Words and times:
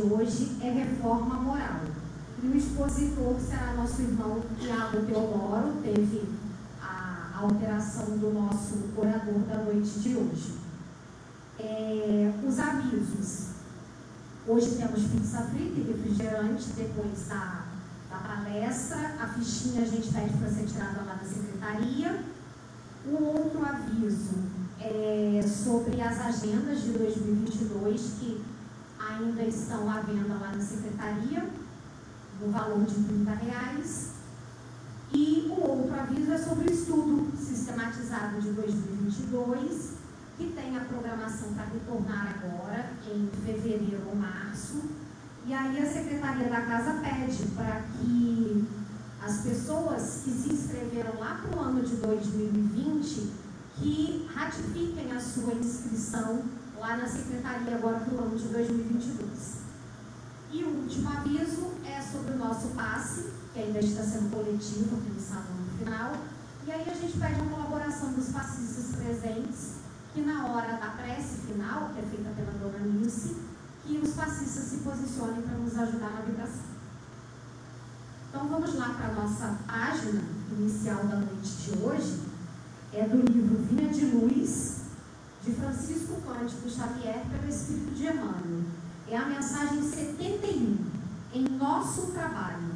hoje 0.00 0.56
é 0.62 0.70
reforma 0.70 1.34
moral. 1.36 1.80
E 2.42 2.46
o 2.46 2.56
expositor 2.56 3.36
será 3.38 3.74
nosso 3.74 4.00
irmão 4.00 4.40
Tiago 4.58 5.04
Teodoro, 5.04 5.74
teve 5.82 6.28
a 6.80 7.38
alteração 7.42 8.16
do 8.16 8.32
nosso 8.32 8.90
orador 8.96 9.40
da 9.40 9.56
noite 9.64 9.98
de 10.00 10.16
hoje. 10.16 10.54
É, 11.58 12.32
os 12.46 12.58
avisos. 12.58 13.50
Hoje 14.46 14.76
temos 14.76 15.02
pizza 15.02 15.42
frita 15.42 15.80
e 15.80 15.92
refrigerante 15.92 16.70
depois 16.70 17.28
da, 17.28 17.66
da 18.08 18.16
palestra. 18.16 19.16
A 19.20 19.26
fichinha 19.28 19.82
a 19.82 19.86
gente 19.86 20.10
pede 20.10 20.36
para 20.38 20.48
ser 20.48 20.64
tirada 20.64 21.02
lá 21.02 21.14
da 21.14 21.28
secretaria. 21.28 22.24
O 23.06 23.22
outro 23.22 23.64
aviso 23.64 24.38
é 24.80 25.42
sobre 25.42 26.00
as 26.00 26.18
agendas 26.20 26.82
de 26.82 26.92
2022 26.92 28.00
que 28.18 28.42
ainda 29.08 29.42
estão 29.42 29.90
à 29.90 30.00
venda 30.00 30.34
lá 30.34 30.52
na 30.52 30.60
secretaria, 30.60 31.48
no 32.40 32.50
valor 32.50 32.84
de 32.84 32.94
30 32.94 33.30
reais. 33.32 34.10
E 35.12 35.46
o 35.48 35.60
outro 35.60 35.94
aviso 35.94 36.32
é 36.32 36.38
sobre 36.38 36.68
o 36.68 36.72
estudo 36.72 37.36
sistematizado 37.36 38.40
de 38.40 38.50
2022, 38.50 39.94
que 40.36 40.52
tem 40.52 40.76
a 40.76 40.80
programação 40.80 41.52
para 41.54 41.64
retornar 41.64 42.36
agora, 42.36 42.92
em 43.12 43.28
fevereiro 43.44 44.02
ou 44.06 44.14
março. 44.14 44.82
E 45.46 45.52
aí 45.52 45.82
a 45.82 45.86
Secretaria 45.86 46.48
da 46.48 46.60
Casa 46.62 47.00
pede 47.00 47.44
para 47.56 47.82
que 47.82 48.68
as 49.22 49.38
pessoas 49.38 50.22
que 50.24 50.30
se 50.30 50.52
inscreveram 50.52 51.18
lá 51.18 51.42
para 51.42 51.58
o 51.58 51.62
ano 51.62 51.82
de 51.82 51.96
2020 51.96 53.50
que 53.76 54.28
ratifiquem 54.32 55.12
a 55.12 55.20
sua 55.20 55.54
inscrição 55.54 56.42
lá 56.80 56.96
na 56.96 57.06
Secretaria 57.06 57.76
agora 57.76 58.00
para 58.00 58.14
o 58.14 58.24
ano 58.24 58.36
de 58.38 58.48
2022. 58.48 59.60
E 60.50 60.64
o 60.64 60.68
último 60.68 61.10
aviso 61.10 61.72
é 61.84 62.00
sobre 62.00 62.32
o 62.32 62.38
nosso 62.38 62.68
passe, 62.68 63.26
que 63.52 63.60
ainda 63.60 63.78
está 63.78 64.02
sendo 64.02 64.34
coletivo 64.34 64.96
aqui 64.96 65.20
sábado 65.20 65.52
no 65.60 65.78
final. 65.78 66.16
E 66.66 66.72
aí 66.72 66.90
a 66.90 66.94
gente 66.94 67.18
pede 67.18 67.40
a 67.40 67.44
colaboração 67.44 68.14
dos 68.14 68.30
passistas 68.30 68.96
presentes, 68.96 69.74
que 70.14 70.22
na 70.22 70.46
hora 70.46 70.78
da 70.78 70.90
prece 70.90 71.46
final, 71.46 71.90
que 71.90 72.00
é 72.00 72.02
feita 72.02 72.30
pela 72.30 72.52
dona 72.52 72.78
Nilce, 72.78 73.36
que 73.84 73.98
os 73.98 74.14
passistas 74.14 74.64
se 74.64 74.76
posicionem 74.78 75.42
para 75.42 75.58
nos 75.58 75.76
ajudar 75.76 76.10
na 76.10 76.20
vibração. 76.22 76.70
Então 78.28 78.48
vamos 78.48 78.74
lá 78.74 78.94
para 78.94 79.08
a 79.08 79.12
nossa 79.12 79.58
página 79.66 80.22
inicial 80.52 81.04
da 81.04 81.16
noite 81.16 81.50
de 81.50 81.78
hoje. 81.78 82.20
É 82.92 83.06
do 83.06 83.18
livro 83.18 83.58
Vinha 83.68 83.88
de 83.88 84.06
Luz, 84.06 84.79
de 85.42 85.52
Francisco 85.52 86.20
Cândido 86.26 86.68
Xavier, 86.68 87.24
pelo 87.30 87.48
Espírito 87.48 87.94
de 87.94 88.06
Emmanuel. 88.06 88.64
É 89.08 89.16
a 89.16 89.26
mensagem 89.26 89.82
71, 89.82 90.76
em 91.34 91.42
nosso 91.56 92.12
trabalho. 92.12 92.74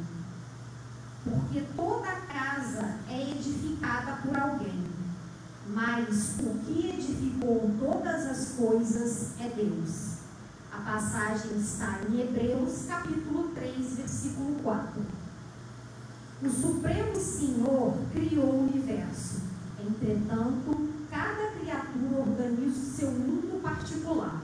Porque 1.23 1.61
toda 1.75 2.07
casa 2.07 2.97
é 3.09 3.31
edificada 3.31 4.17
por 4.23 4.37
alguém, 4.37 4.83
mas 5.67 6.35
o 6.39 6.59
que 6.65 6.89
edificou 6.89 7.71
todas 7.79 8.25
as 8.25 8.49
coisas 8.57 9.39
é 9.39 9.49
Deus. 9.49 10.15
A 10.71 10.77
passagem 10.81 11.57
está 11.57 11.99
em 12.09 12.19
Hebreus, 12.19 12.85
capítulo 12.87 13.49
3, 13.55 13.95
versículo 13.95 14.55
4. 14.61 15.01
O 16.43 16.49
Supremo 16.49 17.15
Senhor 17.15 17.97
criou 18.11 18.45
o 18.45 18.69
universo. 18.69 19.41
Entretanto, 19.79 20.84
cada 21.15 21.51
criatura 21.51 22.29
organiza 22.29 22.77
o 22.77 22.97
seu 22.97 23.09
mundo 23.09 23.61
particular. 23.61 24.41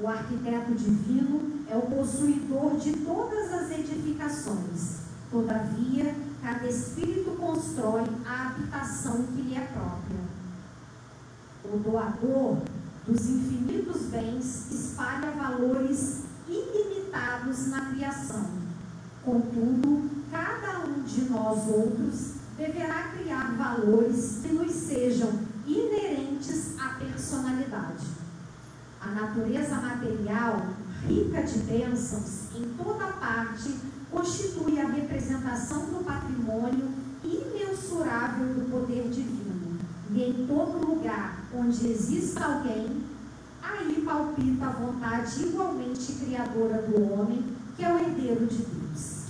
O 0.00 0.08
arquiteto 0.08 0.72
divino 0.72 1.66
é 1.68 1.76
o 1.76 1.82
possuidor 1.82 2.76
de 2.78 2.94
todas 3.04 3.52
as 3.52 3.70
edificações. 3.72 5.00
Todavia, 5.30 6.14
cada 6.42 6.66
espírito 6.66 7.32
constrói 7.32 8.04
a 8.24 8.46
habitação 8.46 9.24
que 9.24 9.42
lhe 9.42 9.56
é 9.56 9.60
própria. 9.60 10.20
O 11.64 11.76
doador 11.76 12.62
dos 13.06 13.28
infinitos 13.28 14.06
bens 14.06 14.70
espalha 14.70 15.32
valores 15.32 16.22
ilimitados 16.48 17.66
na 17.66 17.90
criação. 17.90 18.46
Contudo, 19.22 20.08
cada 20.30 20.86
um 20.86 21.02
de 21.02 21.28
nós 21.28 21.68
outros 21.68 22.38
deverá 22.56 23.12
criar 23.12 23.54
valores 23.56 24.38
que 24.42 24.52
nos 24.52 24.72
sejam 24.72 25.47
inerentes 25.68 26.78
à 26.78 26.94
personalidade. 26.94 28.06
A 29.00 29.08
natureza 29.08 29.76
material, 29.76 30.66
rica 31.06 31.42
de 31.42 31.58
bênçãos 31.60 32.48
em 32.56 32.64
toda 32.82 33.06
parte, 33.12 33.76
constitui 34.10 34.80
a 34.80 34.88
representação 34.88 35.86
do 35.86 36.04
patrimônio 36.04 36.88
imensurável 37.22 38.54
do 38.54 38.70
poder 38.70 39.08
divino. 39.08 39.78
E 40.10 40.22
em 40.22 40.46
todo 40.46 40.86
lugar 40.86 41.44
onde 41.54 41.86
exista 41.86 42.44
alguém, 42.44 43.04
aí 43.62 44.02
palpita 44.04 44.66
a 44.66 44.70
vontade 44.70 45.42
igualmente 45.42 46.12
criadora 46.12 46.82
do 46.82 47.12
homem, 47.12 47.44
que 47.76 47.84
é 47.84 47.92
o 47.92 47.98
herdeiro 47.98 48.46
de 48.46 48.56
Deus. 48.58 49.26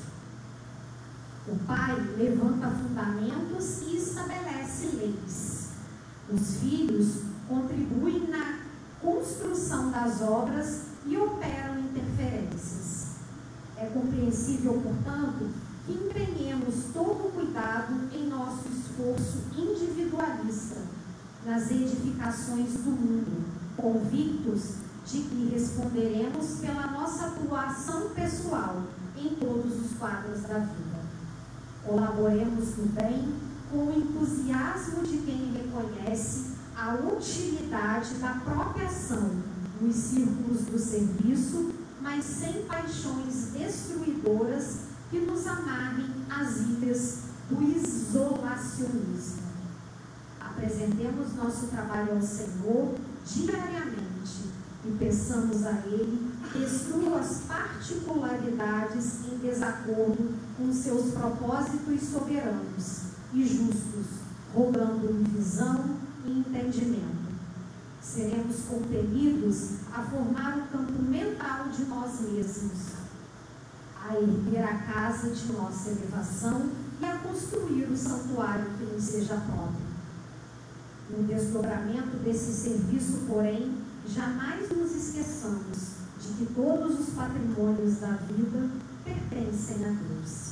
O 1.48 1.56
pai 1.66 1.96
levanta 2.16 2.70
fundamentos 2.70 3.82
e 3.82 3.96
estabelece 3.96 4.86
leis. 4.96 5.57
Os 6.30 6.58
filhos 6.58 7.22
contribuem 7.48 8.28
na 8.28 8.58
construção 9.00 9.90
das 9.90 10.20
obras 10.20 10.82
e 11.06 11.16
operam 11.16 11.78
interferências. 11.78 13.12
É 13.78 13.86
compreensível, 13.86 14.74
portanto, 14.74 15.48
que 15.86 15.92
empenhemos 15.92 16.92
todo 16.92 17.28
o 17.28 17.32
cuidado 17.32 17.94
em 18.12 18.28
nosso 18.28 18.68
esforço 18.68 19.44
individualista 19.56 20.82
nas 21.46 21.70
edificações 21.70 22.74
do 22.74 22.90
mundo, 22.90 23.44
convictos 23.76 24.74
de 25.06 25.20
que 25.20 25.48
responderemos 25.50 26.58
pela 26.60 26.88
nossa 26.88 27.28
atuação 27.28 28.10
pessoal 28.10 28.82
em 29.16 29.30
todos 29.36 29.80
os 29.80 29.96
quadros 29.96 30.42
da 30.42 30.58
vida. 30.58 30.98
Colaboremos 31.86 32.76
no 32.76 32.86
bem 32.86 33.47
com 33.70 33.78
o 33.78 33.96
entusiasmo 33.96 35.02
de 35.02 35.18
quem 35.18 35.52
reconhece 35.52 36.52
a 36.76 36.94
utilidade 36.94 38.14
da 38.14 38.40
própria 38.44 38.86
ação 38.86 39.30
nos 39.80 39.94
círculos 39.94 40.62
do 40.62 40.78
serviço, 40.78 41.72
mas 42.00 42.24
sem 42.24 42.64
paixões 42.64 43.50
destruidoras 43.52 44.78
que 45.10 45.20
nos 45.20 45.46
amarrem 45.46 46.08
às 46.30 46.56
ilhas 46.58 47.18
do 47.50 47.62
isolacionismo. 47.62 49.48
Apresentemos 50.40 51.34
nosso 51.34 51.66
trabalho 51.66 52.14
ao 52.14 52.22
Senhor 52.22 52.94
diariamente 53.24 54.50
e 54.84 54.90
peçamos 54.98 55.64
a 55.66 55.72
Ele 55.86 56.28
destrua 56.52 57.20
as 57.20 57.42
particularidades 57.46 59.24
em 59.30 59.38
desacordo 59.38 60.34
com 60.56 60.72
seus 60.72 61.12
propósitos 61.12 62.00
soberanos 62.08 63.07
e 63.32 63.46
justos, 63.46 64.06
rogando-lhe 64.54 65.24
visão 65.24 65.96
e 66.24 66.30
entendimento. 66.30 67.28
Seremos 68.00 68.62
compelidos 68.68 69.70
a 69.92 70.02
formar 70.02 70.58
o 70.58 70.66
campo 70.68 71.02
mental 71.02 71.68
de 71.68 71.84
nós 71.84 72.20
mesmos, 72.20 72.92
a 74.02 74.14
erguer 74.14 74.64
a 74.64 74.78
casa 74.78 75.30
de 75.30 75.52
nossa 75.52 75.90
elevação 75.90 76.70
e 77.00 77.04
a 77.04 77.18
construir 77.18 77.84
o 77.84 77.96
santuário 77.96 78.64
que 78.78 78.84
nos 78.84 79.04
seja 79.04 79.34
próprio. 79.34 79.88
No 81.10 81.26
desdobramento 81.26 82.16
desse 82.18 82.52
serviço, 82.52 83.24
porém, 83.26 83.74
jamais 84.06 84.70
nos 84.70 84.94
esqueçamos 84.94 85.98
de 86.20 86.28
que 86.34 86.54
todos 86.54 87.00
os 87.00 87.14
patrimônios 87.14 87.98
da 87.98 88.12
vida 88.12 88.70
pertencem 89.04 89.84
a 89.84 89.88
Deus. 89.88 90.47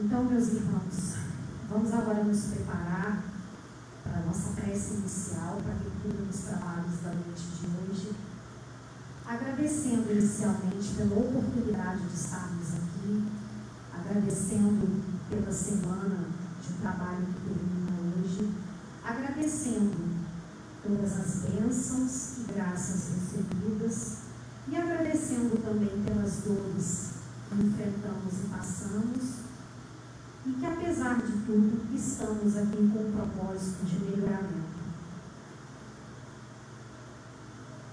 Então, 0.00 0.22
meus 0.22 0.46
irmãos, 0.52 1.16
vamos 1.68 1.92
agora 1.92 2.22
nos 2.22 2.44
preparar 2.44 3.20
para 4.04 4.20
a 4.20 4.26
nossa 4.26 4.50
prece 4.52 4.94
inicial, 4.94 5.58
para 5.60 5.72
a 5.72 5.76
leitura 5.76 6.24
dos 6.24 6.40
trabalhos 6.42 7.00
da 7.02 7.10
noite 7.14 7.42
de 7.58 7.66
hoje. 7.66 8.12
Agradecendo 9.26 10.12
inicialmente 10.12 10.94
pela 10.96 11.16
oportunidade 11.16 12.06
de 12.06 12.14
estarmos 12.14 12.68
aqui, 12.74 13.24
agradecendo 13.92 15.02
pela 15.28 15.50
semana 15.50 16.26
de 16.62 16.72
trabalho 16.74 17.26
que 17.26 17.40
termina 17.48 18.22
hoje, 18.22 18.54
agradecendo 19.04 19.96
todas 20.80 21.12
as 21.18 21.50
bênçãos 21.50 22.38
e 22.38 22.52
graças 22.52 23.10
recebidas 23.16 24.18
e 24.68 24.76
agradecendo 24.76 25.60
também 25.60 26.04
pelas 26.04 26.36
dores 26.44 27.08
que 27.48 27.60
enfrentamos 27.60 28.32
e 28.44 28.48
passamos 28.48 29.47
e 30.48 30.52
que, 30.52 30.66
apesar 30.66 31.16
de 31.16 31.32
tudo, 31.44 31.94
estamos 31.94 32.56
aqui 32.56 32.90
com 32.90 33.00
o 33.00 33.12
propósito 33.12 33.84
de 33.84 33.98
melhoramento. 34.00 34.78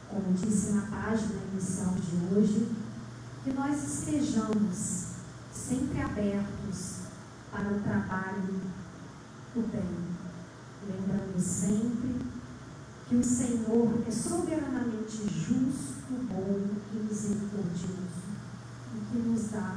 Como 0.09 0.33
disse 0.33 0.71
na 0.71 0.83
página 0.83 1.41
inicial 1.51 1.95
de 1.95 2.33
hoje, 2.33 2.71
que 3.43 3.51
nós 3.51 3.75
estejamos 3.83 5.07
sempre 5.51 6.01
abertos 6.01 6.99
para 7.51 7.73
o 7.73 7.81
trabalho 7.81 8.61
do 9.53 9.71
bem, 9.71 10.15
lembrando 10.87 11.39
sempre 11.39 12.15
que 13.09 13.15
o 13.15 13.23
Senhor 13.23 14.01
é 14.07 14.11
soberanamente 14.11 15.27
justo, 15.27 16.13
bom 16.29 16.69
e 16.93 16.97
misericordioso 16.97 18.25
e 18.95 19.11
que 19.11 19.17
nos 19.27 19.51
dá 19.51 19.75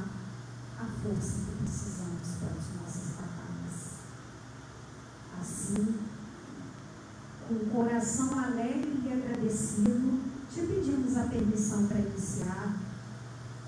a 0.79 0.85
força 0.85 1.39
que 1.45 1.63
precisamos 1.63 2.27
para 2.39 2.55
as 2.55 2.67
nossas 2.79 3.07
batalhas. 3.17 3.77
Assim, 5.39 5.99
com 7.47 7.53
o 7.53 7.69
coração 7.69 8.39
alegre 8.39 9.01
e 9.03 9.11
agradecido, 9.11 10.21
te 10.49 10.61
pedimos 10.61 11.17
a 11.17 11.23
permissão 11.23 11.85
para 11.87 11.99
iniciar 11.99 12.77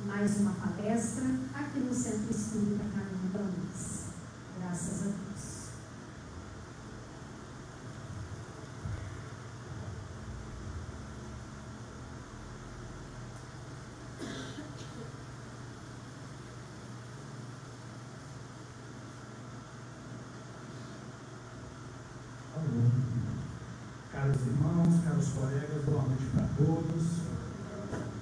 mais 0.06 0.40
uma 0.40 0.54
palestra 0.54 1.26
aqui 1.54 1.80
no 1.80 1.94
Centro 1.94 2.32
Espírita 2.32 2.86
Caminho 2.86 3.34
da 3.34 3.40
Luz. 3.42 4.06
Graças 4.58 5.02
a 5.02 5.06
Deus. 5.06 5.22
Caros 24.12 24.42
irmãos, 24.46 25.04
caros 25.04 25.30
colegas, 25.30 25.84
boa 25.86 26.04
noite 26.04 26.26
para 26.34 26.46
todos. 26.56 27.22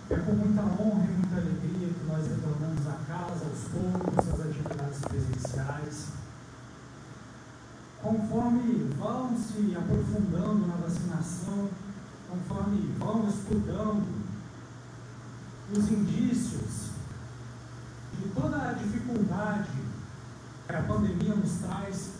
É 0.09 0.15
com 0.15 0.31
muita 0.31 0.62
honra 0.62 1.06
e 1.06 1.12
muita 1.12 1.36
alegria 1.36 1.89
que 1.89 2.06
nós 2.07 2.25
retornamos 2.25 2.88
à 2.88 3.00
às 4.18 4.40
atividades 4.40 5.00
presenciais. 5.00 6.08
Conforme 8.02 8.90
vão 8.98 9.38
se 9.38 9.76
aprofundando 9.76 10.68
na 10.68 10.76
vacinação, 10.76 11.70
conforme 12.30 12.94
vão 12.98 13.28
estudando 13.28 14.08
os 15.72 15.92
indícios 15.92 16.92
de 18.18 18.30
toda 18.30 18.70
a 18.70 18.74
dificuldade 18.74 19.70
que 20.68 20.76
a 20.76 20.84
pandemia 20.84 21.36
nos 21.36 21.52
traz 21.60 22.12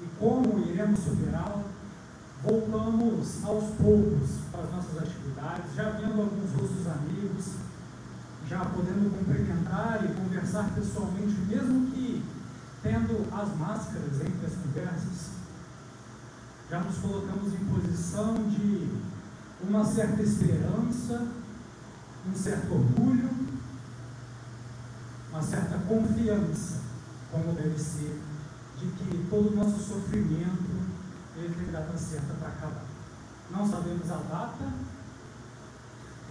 e 0.00 0.06
como 0.18 0.58
iremos 0.60 1.00
superá-la, 1.00 1.64
voltamos 2.42 3.44
aos 3.44 3.74
poucos 3.74 4.30
para 4.52 4.62
as 4.62 4.72
nossas 4.72 4.98
atividades, 4.98 5.74
já 5.74 5.90
vendo 5.90 6.20
alguns 6.20 6.52
rostos 6.52 6.86
amigos, 6.86 7.54
já 8.46 8.64
podendo 8.64 9.10
cumprimentar 9.16 10.04
e 10.04 10.14
conversar 10.14 10.70
pessoalmente, 10.74 11.34
mesmo 11.48 11.90
que 11.90 12.24
tendo 12.82 13.26
as 13.32 13.56
máscaras 13.56 14.20
entre 14.20 14.46
as 14.46 14.54
conversas, 14.54 15.30
já 16.70 16.80
nos 16.80 16.98
colocamos 16.98 17.54
em 17.54 17.64
posição 17.64 18.34
de 18.48 18.88
uma 19.62 19.84
certa 19.84 20.22
esperança, 20.22 21.26
um 22.26 22.34
certo 22.34 22.72
orgulho, 22.72 23.30
uma 25.30 25.42
certa 25.42 25.78
confiança, 25.78 26.80
como 27.30 27.52
deve 27.54 27.78
ser, 27.78 28.20
de 28.78 28.86
que 28.86 29.26
todo 29.28 29.52
o 29.52 29.56
nosso 29.56 29.78
sofrimento 29.78 30.78
ele 31.36 31.54
tem 31.54 31.72
data 31.72 31.96
certa 31.96 32.34
para 32.34 32.48
acabar. 32.48 32.84
Não 33.50 33.68
sabemos 33.68 34.10
a 34.10 34.16
data 34.16 34.72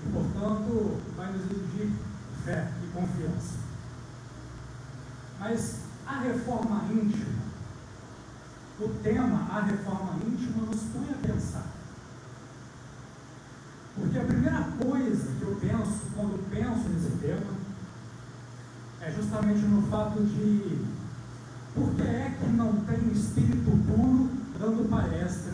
e, 0.06 0.10
portanto, 0.12 1.02
vai 1.16 1.32
nos 1.32 1.44
exigir 1.52 1.92
fé 2.44 2.72
e 2.84 2.88
confiança. 2.94 3.56
Mas 5.40 5.82
a 6.06 6.20
reforma 6.20 6.86
íntima, 6.92 7.44
o 8.80 8.90
tema 9.04 9.48
a 9.52 9.62
reforma 9.62 10.16
íntima 10.26 10.66
nos 10.66 10.82
põe 10.84 11.10
a 11.12 11.28
pensar. 11.28 11.68
Porque 13.96 14.20
a 14.20 14.26
primeira 14.26 14.64
coisa 14.82 15.32
que 15.38 15.42
eu 15.42 15.58
penso 15.60 16.02
quando 16.16 16.50
penso 16.50 16.90
nesse 16.90 17.18
tema 17.18 17.58
é 19.02 19.12
justamente 19.12 19.62
no 19.62 19.88
fato 19.88 20.22
de 20.22 20.86
por 21.74 21.94
que 21.96 22.02
é 22.02 22.38
que 22.40 22.50
não 22.52 22.82
tem 22.82 23.12
espírito 23.12 23.72
puro 23.88 24.30
dando 24.60 24.90
palestra 24.90 25.54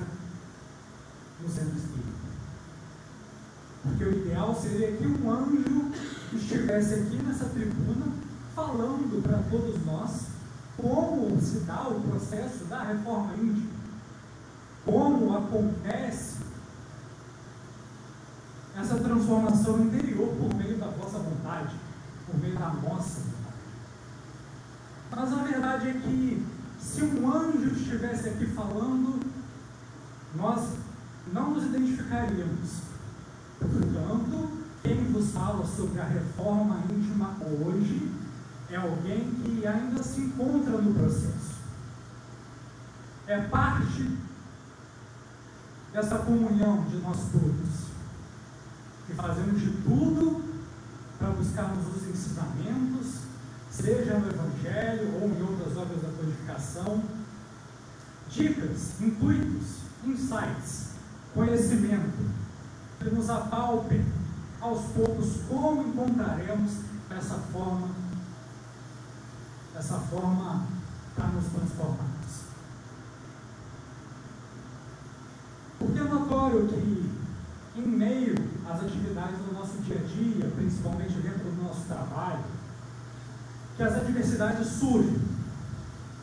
no 1.41 1.49
centro 1.49 1.77
espírita. 1.77 2.22
Porque 3.83 4.03
o 4.03 4.11
ideal 4.11 4.55
seria 4.55 4.93
que 4.93 5.05
um 5.05 5.29
anjo 5.29 5.91
estivesse 6.33 6.93
aqui 6.95 7.21
nessa 7.21 7.45
tribuna 7.45 8.07
falando 8.55 9.21
para 9.21 9.39
todos 9.49 9.85
nós 9.85 10.27
como 10.77 11.39
se 11.39 11.59
dá 11.61 11.87
o 11.87 12.01
processo 12.01 12.65
da 12.65 12.83
reforma 12.83 13.33
íntima, 13.35 13.69
como 14.85 15.37
acontece 15.37 16.37
essa 18.75 18.95
transformação 18.95 19.81
interior 19.81 20.35
por 20.35 20.53
meio 20.55 20.77
da 20.77 20.87
vossa 20.87 21.19
vontade, 21.19 21.75
por 22.25 22.39
meio 22.39 22.57
da 22.57 22.69
nossa 22.69 23.19
vontade. 23.19 23.43
Mas 25.11 25.33
a 25.33 25.43
verdade 25.43 25.89
é 25.89 25.93
que 25.93 26.45
se 26.79 27.03
um 27.03 27.31
anjo 27.31 27.69
estivesse 27.75 28.29
aqui 28.29 28.47
falando, 28.47 29.19
nós 30.35 30.73
não 31.31 31.51
nos 31.51 31.65
identificaríamos. 31.65 32.92
Portanto, 33.59 34.51
quem 34.81 35.11
vos 35.11 35.31
fala 35.31 35.65
sobre 35.65 35.99
a 35.99 36.05
reforma 36.05 36.83
íntima 36.89 37.35
hoje 37.41 38.11
é 38.69 38.75
alguém 38.75 39.31
que 39.35 39.65
ainda 39.65 40.01
se 40.03 40.21
encontra 40.21 40.77
no 40.77 40.93
processo. 40.93 41.53
É 43.27 43.39
parte 43.41 44.17
dessa 45.91 46.17
comunhão 46.19 46.83
de 46.85 46.97
nós 46.97 47.17
todos, 47.31 47.87
que 49.07 49.13
fazemos 49.13 49.61
de 49.61 49.71
tudo 49.83 50.43
para 51.19 51.29
buscarmos 51.29 51.95
os 51.95 52.07
ensinamentos 52.07 53.23
seja 53.73 54.19
no 54.19 54.29
Evangelho 54.29 55.15
ou 55.19 55.29
em 55.29 55.41
outras 55.41 55.75
obras 55.75 56.01
da 56.01 56.09
codificação, 56.09 57.03
dicas, 58.29 59.01
intuitos, 59.01 59.77
insights, 60.05 60.91
conhecimento, 61.33 62.42
que 63.03 63.13
nos 63.13 63.29
apalpem 63.29 64.03
aos 64.61 64.85
poucos 64.93 65.41
como 65.49 65.83
encontraremos 65.83 66.71
essa 67.09 67.35
forma, 67.35 67.89
essa 69.75 69.99
forma 69.99 70.65
para 71.15 71.27
nos 71.27 71.45
transformarmos. 71.45 72.43
Porque 75.77 75.99
é 75.99 76.03
notório 76.03 76.67
que, 76.67 77.11
em 77.75 77.87
meio 77.87 78.35
às 78.69 78.81
atividades 78.81 79.37
do 79.39 79.53
nosso 79.53 79.77
dia 79.79 79.97
a 79.97 80.07
dia, 80.07 80.51
principalmente 80.55 81.13
dentro 81.15 81.51
do 81.51 81.63
nosso 81.63 81.81
trabalho, 81.85 82.45
que 83.75 83.83
as 83.83 83.95
adversidades 83.95 84.67
surgem 84.67 85.19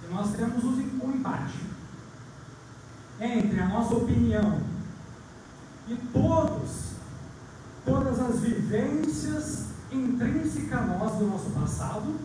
e 0.02 0.14
nós 0.14 0.32
temos 0.32 0.64
o 0.64 1.10
empate 1.10 1.58
entre 3.20 3.60
a 3.60 3.68
nossa 3.68 3.94
opinião 3.96 4.69
e 5.90 5.96
todos, 6.12 6.92
todas 7.84 8.18
as 8.18 8.40
vivências 8.40 9.66
intrínsecas 9.92 10.72
a 10.72 10.86
nós 10.86 11.18
do 11.18 11.26
nosso 11.26 11.50
passado, 11.50 12.18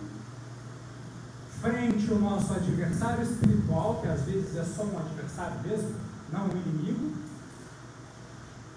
frente 1.60 2.10
ao 2.12 2.20
nosso 2.20 2.54
adversário 2.54 3.24
espiritual, 3.24 4.00
que 4.02 4.08
às 4.08 4.22
vezes 4.22 4.56
é 4.56 4.64
só 4.64 4.84
um 4.84 4.98
adversário 4.98 5.60
mesmo, 5.62 5.96
não 6.32 6.46
um 6.46 6.52
inimigo, 6.52 7.12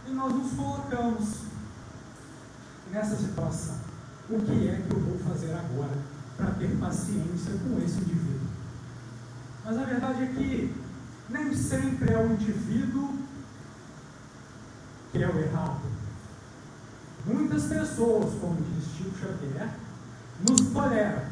e 0.09 0.11
nós 0.11 0.35
nos 0.35 0.52
colocamos 0.54 1.42
nessa 2.90 3.14
situação. 3.14 3.76
O 4.30 4.40
que 4.40 4.68
é 4.68 4.83
que 4.83 4.95
eu 4.95 5.00
vou 5.00 5.18
fazer 5.18 5.52
agora? 5.52 6.18
para 6.38 6.52
ter 6.52 6.68
paciência 6.78 7.52
com 7.64 7.78
esse 7.85 8.00
indivíduo. 8.00 8.49
Mas 9.64 9.76
a 9.76 9.83
verdade 9.83 10.23
é 10.23 10.26
que 10.28 10.75
nem 11.28 11.52
sempre 11.52 12.14
é 12.14 12.18
o 12.18 12.33
indivíduo 12.33 13.18
que 15.12 15.23
é 15.23 15.29
o 15.29 15.38
errado. 15.38 15.81
Muitas 17.25 17.65
pessoas, 17.65 18.35
como 18.41 18.57
diz 18.62 18.85
Chico 18.97 19.19
Xavier, 19.19 19.71
nos 20.49 20.61
toleram. 20.73 21.23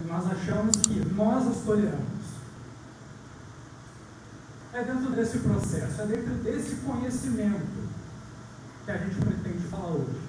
E 0.00 0.04
nós 0.04 0.26
achamos 0.26 0.76
que 0.76 1.04
nós 1.14 1.46
as 1.46 1.64
toleramos. 1.64 2.24
É 4.72 4.82
dentro 4.82 5.10
desse 5.12 5.38
processo, 5.38 6.00
é 6.00 6.06
dentro 6.06 6.34
desse 6.42 6.76
conhecimento 6.76 7.88
que 8.84 8.90
a 8.90 8.96
gente 8.96 9.14
pretende 9.16 9.68
falar 9.68 9.90
hoje. 9.90 10.20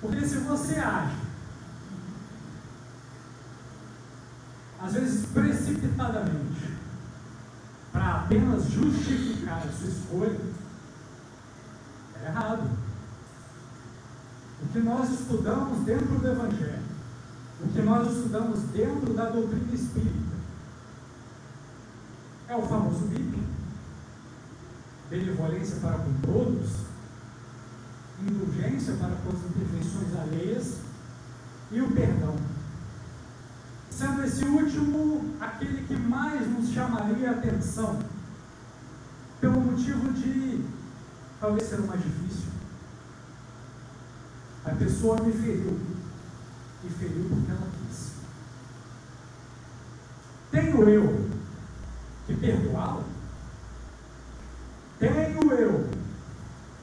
Porque 0.00 0.24
se 0.24 0.36
você 0.38 0.78
age, 0.78 1.16
às 4.80 4.92
vezes 4.92 5.26
precipitadamente, 5.26 6.75
apenas 8.26 8.64
justificar 8.64 9.58
a 9.58 9.72
sua 9.72 9.88
escolha, 9.88 10.40
é 12.20 12.26
errado. 12.26 12.68
O 14.62 14.66
que 14.72 14.80
nós 14.80 15.10
estudamos 15.10 15.84
dentro 15.84 16.18
do 16.18 16.26
Evangelho, 16.26 16.82
o 17.60 17.68
que 17.68 17.82
nós 17.82 18.16
estudamos 18.16 18.60
dentro 18.72 19.14
da 19.14 19.30
doutrina 19.30 19.72
espírita, 19.72 20.36
é 22.48 22.56
o 22.56 22.62
famoso 22.62 23.06
BIP 23.06 23.46
benevolência 25.08 25.76
para 25.76 25.98
com 25.98 26.12
todos, 26.14 26.68
indulgência 28.20 28.94
para 28.94 29.14
com 29.14 29.28
as 29.28 29.44
imperfeições 29.44 30.16
alheias 30.16 30.78
e 31.70 31.80
o 31.80 31.92
perdão. 31.92 32.34
Sendo 33.88 34.24
esse 34.24 34.44
último 34.44 35.36
aquele 35.40 35.86
que 35.86 35.94
mais 35.94 36.44
nos 36.50 36.70
chamaria 36.70 37.30
a 37.30 37.32
atenção, 37.34 38.00
motivo 39.76 40.10
de 40.12 40.64
talvez 41.38 41.68
ser 41.68 41.80
o 41.80 41.86
mais 41.86 42.02
difícil. 42.02 42.48
A 44.64 44.70
pessoa 44.70 45.20
me 45.22 45.32
feriu, 45.32 45.78
e 46.82 46.88
feriu 46.88 47.28
porque 47.28 47.50
ela 47.50 47.68
quis. 47.86 48.12
Tenho 50.50 50.88
eu 50.88 51.30
que 52.26 52.34
perdoá-la? 52.34 53.04
Tenho 54.98 55.52
eu 55.52 55.90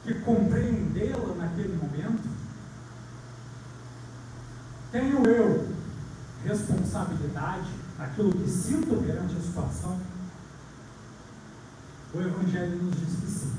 que 0.03 0.13
compreendê-la 0.21 1.35
naquele 1.35 1.75
momento? 1.75 2.29
Tenho 4.91 5.25
eu 5.25 5.67
responsabilidade 6.45 7.71
naquilo 7.97 8.31
que 8.31 8.47
sinto 8.47 9.03
perante 9.03 9.35
a 9.35 9.41
situação? 9.41 10.12
O 12.13 12.19
Evangelho 12.19 12.83
nos 12.83 12.95
diz 12.95 13.19
que 13.19 13.27
sim. 13.27 13.53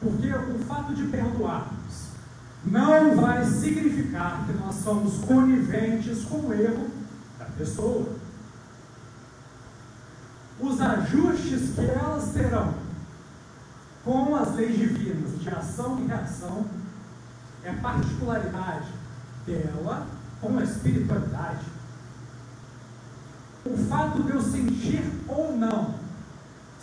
Porque 0.00 0.28
o 0.28 0.58
fato 0.60 0.94
de 0.94 1.04
perdoarmos 1.04 2.08
não 2.64 3.16
vai 3.16 3.44
significar 3.44 4.46
que 4.46 4.52
nós 4.54 4.76
somos 4.76 5.24
coniventes 5.24 6.24
com 6.24 6.38
o 6.38 6.52
erro 6.52 6.88
da 7.38 7.44
pessoa 7.44 8.24
os 10.60 10.80
ajustes 10.80 11.74
que 11.74 11.80
elas 11.80 12.30
terão 12.32 12.74
com 14.04 14.36
as 14.36 14.54
leis 14.54 14.78
divinas 14.78 15.40
de 15.40 15.48
ação 15.48 16.00
e 16.00 16.06
reação 16.06 16.66
é 17.62 17.72
particularidade 17.72 18.88
dela 19.46 20.06
com 20.40 20.58
a 20.58 20.62
espiritualidade. 20.62 21.64
O 23.64 23.76
fato 23.88 24.22
de 24.22 24.30
eu 24.30 24.42
sentir 24.42 25.02
ou 25.26 25.56
não 25.56 25.94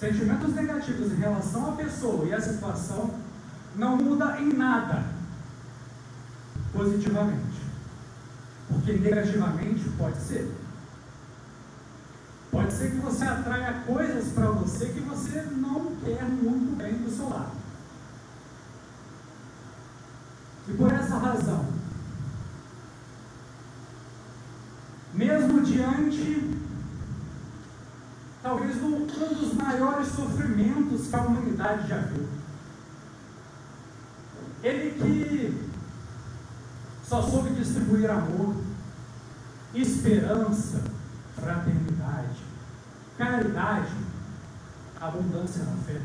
sentimentos 0.01 0.55
negativos 0.55 1.11
em 1.11 1.17
relação 1.17 1.73
à 1.73 1.75
pessoa 1.75 2.25
e 2.25 2.33
à 2.33 2.41
situação 2.41 3.13
não 3.75 3.95
muda 3.95 4.41
em 4.41 4.51
nada 4.51 5.05
positivamente. 6.73 7.61
Porque 8.67 8.93
negativamente 8.93 9.87
pode 9.99 10.17
ser. 10.17 10.51
Pode 12.49 12.73
ser 12.73 12.91
que 12.91 12.97
você 12.97 13.25
atraia 13.25 13.83
coisas 13.85 14.33
para 14.33 14.47
você 14.47 14.87
que 14.87 15.01
você 15.01 15.43
não 15.43 15.95
quer 15.97 16.23
muito 16.23 16.75
bem 16.75 16.93
do 16.93 17.15
seu 17.15 17.29
lado. 17.29 17.51
E 20.67 20.73
por 20.73 20.91
essa 20.91 21.17
razão, 21.17 21.65
mesmo 25.13 25.61
diante, 25.61 26.60
talvez 28.41 28.81
um, 28.81 29.05
dos 29.05 29.53
maiores 29.53 30.07
sofrimentos 30.07 31.07
que 31.07 31.15
a 31.15 31.21
humanidade 31.21 31.87
já 31.87 31.97
viu, 31.97 32.27
ele 34.63 34.91
que 34.91 35.69
só 37.03 37.21
soube 37.21 37.49
distribuir 37.51 38.09
amor, 38.09 38.55
esperança, 39.73 40.81
fraternidade, 41.35 42.37
caridade, 43.17 43.95
abundância 44.99 45.63
na 45.63 45.75
fé. 45.83 46.01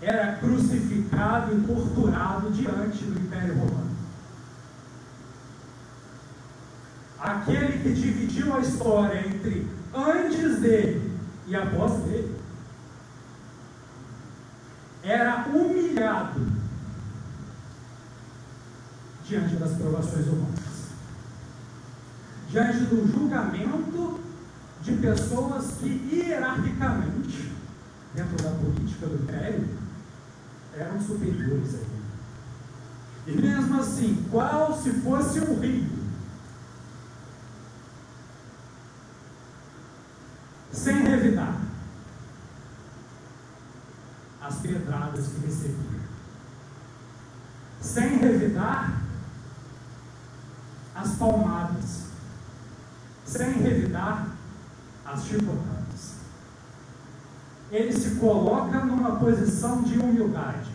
Era 0.00 0.36
crucificado 0.36 1.56
e 1.56 1.60
torturado 1.66 2.50
diante 2.50 3.04
do 3.04 3.18
Império 3.18 3.54
Romano. 3.54 3.87
Aquele 7.30 7.78
que 7.82 7.92
dividiu 7.92 8.54
a 8.54 8.60
história 8.60 9.26
entre 9.26 9.66
antes 9.94 10.60
dele 10.60 11.12
e 11.46 11.54
após 11.54 11.92
dele 12.04 12.36
era 15.02 15.46
humilhado 15.48 16.46
diante 19.24 19.56
das 19.56 19.72
provações 19.72 20.26
humanas 20.26 20.68
diante 22.50 22.78
do 22.84 23.06
julgamento 23.12 24.20
de 24.80 24.92
pessoas 24.92 25.72
que 25.78 25.88
hierarquicamente, 26.10 27.52
dentro 28.14 28.42
da 28.42 28.50
política 28.50 29.06
do 29.06 29.22
império, 29.22 29.68
eram 30.74 31.00
superiores 31.00 31.74
a 31.74 31.78
ele. 31.78 31.98
E 33.26 33.32
mesmo 33.32 33.80
assim, 33.80 34.24
qual 34.30 34.74
se 34.74 34.90
fosse 34.92 35.40
um 35.40 35.60
rio, 35.60 35.97
sem 40.78 41.02
revidar 41.02 41.56
as 44.40 44.56
pedradas 44.60 45.26
que 45.26 45.46
recebia, 45.46 46.00
sem 47.80 48.18
revidar 48.18 49.02
as 50.94 51.16
palmadas, 51.16 52.04
sem 53.26 53.52
revidar 53.54 54.28
as 55.04 55.24
chicotadas. 55.24 56.18
Ele 57.70 57.92
se 57.92 58.14
coloca 58.16 58.84
numa 58.84 59.16
posição 59.16 59.82
de 59.82 59.98
humildade 59.98 60.70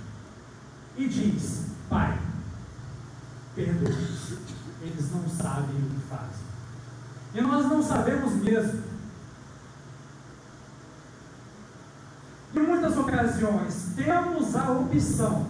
e 0.97 1.07
diz: 1.07 1.67
Pai, 1.89 2.19
perdoe-os, 3.55 4.37
eles 4.81 5.11
não 5.11 5.27
sabem 5.29 5.77
o 5.77 5.89
que 5.89 6.07
fazem. 6.07 6.43
E 7.33 7.41
nós 7.41 7.65
não 7.65 7.81
sabemos 7.81 8.33
mesmo. 8.33 8.93
Em 12.55 12.59
muitas 12.59 12.95
ocasiões, 13.23 13.93
temos 13.95 14.55
a 14.55 14.71
opção 14.71 15.47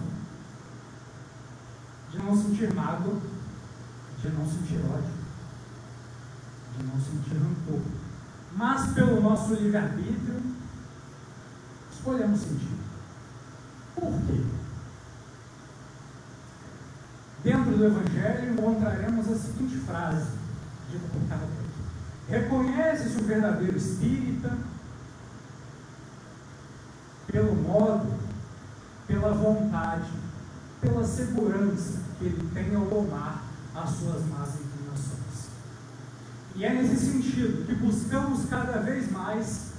de 2.10 2.18
não 2.18 2.36
sentir 2.36 2.72
mágoa, 2.72 3.20
de 4.22 4.28
não 4.30 4.46
sentir 4.46 4.78
ódio 4.78 5.24
de 6.76 6.84
não 6.84 7.00
sentir 7.00 7.36
rancor. 7.36 7.80
Mas 8.56 8.92
pelo 8.94 9.20
nosso 9.20 9.54
livre-arbítrio, 9.54 10.42
escolhemos 11.92 12.40
sentir. 12.40 12.76
Por 13.94 14.12
quê? 14.26 14.44
Dentro 17.44 17.76
do 17.76 17.84
Evangelho 17.84 18.54
encontraremos 18.54 19.28
a 19.28 19.36
seguinte 19.36 19.76
frase, 19.78 20.30
Kardec. 21.28 21.64
Reconhece-se 22.28 23.18
o 23.18 23.24
verdadeiro 23.24 23.76
espírita 23.76 24.56
pelo 27.34 27.54
modo, 27.54 28.06
pela 29.08 29.34
vontade, 29.34 30.08
pela 30.80 31.04
segurança 31.04 31.98
que 32.18 32.26
ele 32.26 32.50
tem 32.54 32.74
ao 32.76 32.86
tomar 32.86 33.42
as 33.74 33.90
suas 33.90 34.24
más 34.26 34.64
e 36.56 36.64
é 36.64 36.72
nesse 36.72 36.96
sentido 36.96 37.66
que 37.66 37.74
buscamos 37.74 38.48
cada 38.48 38.78
vez 38.78 39.10
mais, 39.10 39.72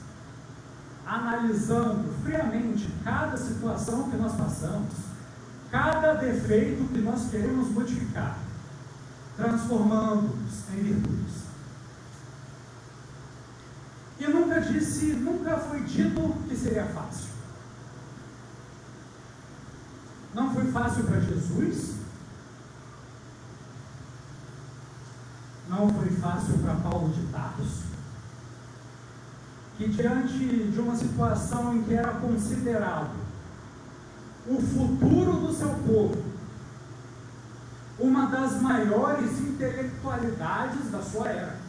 analisando 1.06 2.12
friamente 2.22 2.90
cada 3.02 3.38
situação 3.38 4.10
que 4.10 4.18
nós 4.18 4.36
passamos, 4.36 4.94
cada 5.72 6.16
defeito 6.16 6.84
que 6.92 7.00
nós 7.00 7.30
queremos 7.30 7.70
modificar, 7.70 8.38
transformando-os 9.38 10.70
em 10.74 10.84
virtudes. 10.84 11.46
E 14.20 14.28
nunca 14.28 14.60
disse, 14.60 15.14
nunca 15.14 15.58
foi 15.58 15.82
dito 15.82 16.36
que 16.50 16.58
seria 16.58 16.86
fácil. 16.88 17.30
Não 20.34 20.54
fácil 20.72 21.04
para 21.04 21.20
Jesus, 21.20 21.96
não 25.70 25.90
foi 25.90 26.10
fácil 26.12 26.60
para 26.60 26.76
Paulo 26.76 27.10
de 27.10 27.26
Tarso, 27.28 27.86
que 29.78 29.88
diante 29.90 30.72
de 30.72 30.80
uma 30.80 30.96
situação 30.96 31.76
em 31.76 31.84
que 31.84 31.94
era 31.94 32.12
considerado 32.14 33.16
o 34.48 34.62
futuro 34.62 35.34
do 35.40 35.54
seu 35.54 35.70
povo, 35.70 36.24
uma 37.98 38.28
das 38.28 38.62
maiores 38.62 39.40
intelectualidades 39.40 40.92
da 40.92 41.02
sua 41.02 41.28
era, 41.30 41.66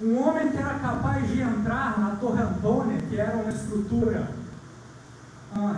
Um 0.00 0.20
homem 0.20 0.50
que 0.50 0.58
era 0.58 0.78
capaz 0.78 1.26
de 1.26 1.40
entrar 1.40 1.98
na 1.98 2.16
Torre 2.16 2.42
Antônia, 2.42 3.00
que 3.08 3.18
era 3.18 3.34
uma 3.34 3.50
estrutura 3.50 4.28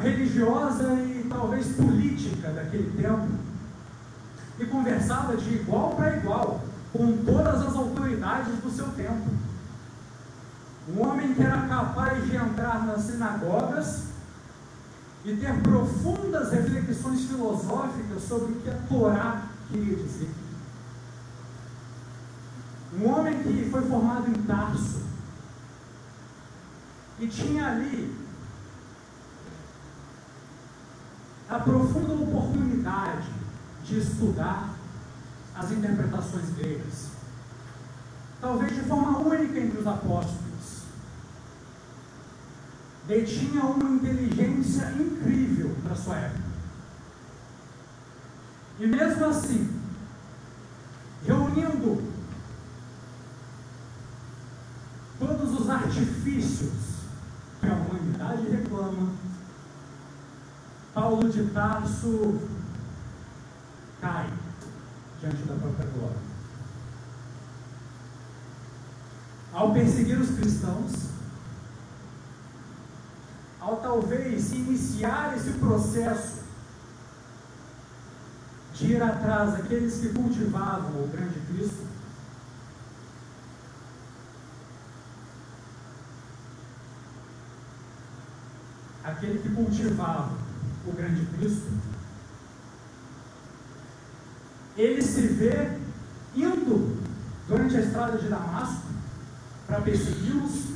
religiosa 0.00 0.94
e 0.94 1.26
talvez 1.28 1.68
política 1.68 2.50
daquele 2.50 2.90
tempo, 3.00 3.28
e 4.58 4.66
conversava 4.66 5.36
de 5.36 5.54
igual 5.54 5.94
para 5.94 6.16
igual 6.16 6.60
com 6.92 7.18
todas 7.24 7.62
as 7.62 7.76
autoridades 7.76 8.58
do 8.58 8.70
seu 8.70 8.88
tempo. 8.88 9.30
Um 10.88 11.06
homem 11.06 11.34
que 11.34 11.42
era 11.42 11.68
capaz 11.68 12.24
de 12.24 12.34
entrar 12.34 12.86
nas 12.86 13.02
sinagogas 13.02 14.04
e 15.24 15.36
ter 15.36 15.60
profundas 15.60 16.50
reflexões 16.50 17.24
filosóficas 17.26 18.22
sobre 18.22 18.52
o 18.52 18.56
que 18.56 18.70
a 18.70 18.78
Torá 18.88 19.42
queria 19.70 19.96
dizer. 19.96 20.30
Um 22.98 23.08
homem 23.10 23.42
que 23.42 23.68
foi 23.70 23.82
formado 23.82 24.30
em 24.30 24.42
Tarso 24.44 25.02
e 27.20 27.26
tinha 27.26 27.66
ali 27.66 28.17
a 31.48 31.58
profunda 31.58 32.12
oportunidade 32.12 33.28
de 33.84 33.98
estudar 33.98 34.74
as 35.54 35.72
interpretações 35.72 36.50
gregas. 36.50 37.08
Talvez 38.40 38.74
de 38.74 38.82
forma 38.82 39.18
única 39.18 39.58
entre 39.58 39.78
os 39.78 39.86
apóstolos. 39.86 40.82
Detinha 43.06 43.62
uma 43.64 43.90
inteligência 43.90 44.92
incrível 44.92 45.74
para 45.82 45.96
sua 45.96 46.16
época. 46.16 46.48
E 48.78 48.86
mesmo 48.86 49.24
assim, 49.24 49.80
reunindo 51.24 52.02
todos 55.18 55.60
os 55.60 55.68
artifícios 55.68 56.98
que 57.60 57.66
a 57.66 57.74
humanidade 57.74 58.48
reclama, 58.50 59.10
Paulo 60.98 61.28
de 61.28 61.44
Tarso 61.50 62.40
cai 64.00 64.28
diante 65.20 65.44
da 65.44 65.54
própria 65.54 65.86
glória. 65.90 66.18
Ao 69.52 69.72
perseguir 69.72 70.18
os 70.18 70.30
cristãos, 70.30 71.10
ao 73.60 73.76
talvez 73.76 74.50
iniciar 74.50 75.36
esse 75.36 75.52
processo 75.52 76.42
de 78.74 78.94
ir 78.94 79.00
atrás 79.00 79.52
daqueles 79.52 80.00
que 80.00 80.08
cultivavam 80.08 81.04
o 81.04 81.06
grande 81.06 81.38
Cristo, 81.46 81.86
aquele 89.04 89.38
que 89.38 89.54
cultivava 89.54 90.37
o 90.86 90.92
grande 90.92 91.26
Cristo, 91.36 91.72
ele 94.76 95.02
se 95.02 95.22
vê 95.22 95.76
indo 96.36 97.02
durante 97.48 97.76
a 97.76 97.80
estrada 97.80 98.18
de 98.18 98.28
Damasco 98.28 98.86
para 99.66 99.80
persegui-los. 99.80 100.68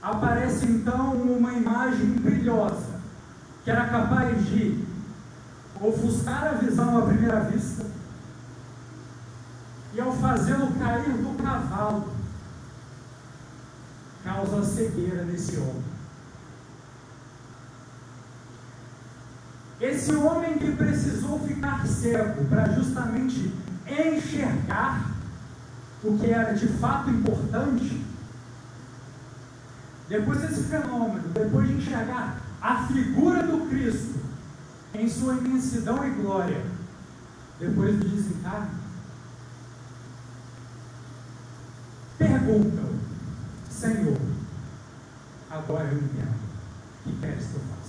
Aparece 0.00 0.66
então 0.66 1.12
uma 1.14 1.52
imagem 1.52 2.10
brilhosa 2.12 3.00
que 3.64 3.70
era 3.70 3.88
capaz 3.88 4.46
de 4.46 4.84
ofuscar 5.80 6.44
a 6.44 6.52
visão 6.54 6.98
à 6.98 7.06
primeira 7.06 7.40
vista 7.40 7.86
e 9.94 10.00
ao 10.00 10.12
fazê-lo 10.12 10.72
cair 10.78 11.12
do 11.12 11.42
cavalo 11.42 12.12
causa 14.24 14.64
cegueira 14.64 15.24
nesse 15.24 15.56
homem. 15.56 15.91
Esse 19.82 20.14
homem 20.14 20.58
que 20.58 20.70
precisou 20.76 21.40
ficar 21.40 21.84
cego 21.88 22.44
para 22.44 22.72
justamente 22.72 23.52
enxergar 23.84 25.10
o 26.04 26.16
que 26.16 26.30
era 26.30 26.52
de 26.52 26.68
fato 26.68 27.10
importante, 27.10 28.06
depois 30.08 30.40
desse 30.40 30.62
fenômeno, 30.68 31.28
depois 31.30 31.66
de 31.66 31.74
enxergar 31.74 32.40
a 32.60 32.86
figura 32.86 33.42
do 33.42 33.68
Cristo 33.68 34.20
em 34.94 35.08
sua 35.08 35.34
imensidão 35.34 36.06
e 36.06 36.10
glória, 36.10 36.64
depois 37.58 37.98
do 37.98 38.08
desencarne, 38.08 38.70
perguntam, 42.16 42.88
Senhor, 43.68 44.20
agora 45.50 45.88
eu 45.88 45.98
entendo, 45.98 46.40
que 47.02 47.12
queres 47.18 47.46
que 47.46 47.54
eu 47.54 47.60
faça? 47.62 47.81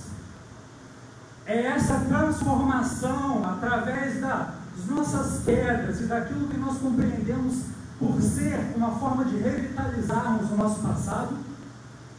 É 1.45 1.65
essa 1.65 1.99
transformação 1.99 3.43
através 3.43 4.21
das 4.21 4.47
nossas 4.87 5.43
quedas 5.43 5.99
e 5.99 6.05
daquilo 6.05 6.47
que 6.47 6.57
nós 6.57 6.77
compreendemos 6.77 7.65
por 7.99 8.21
ser 8.21 8.73
uma 8.75 8.91
forma 8.91 9.25
de 9.25 9.37
revitalizarmos 9.37 10.51
o 10.51 10.55
nosso 10.55 10.81
passado 10.81 11.37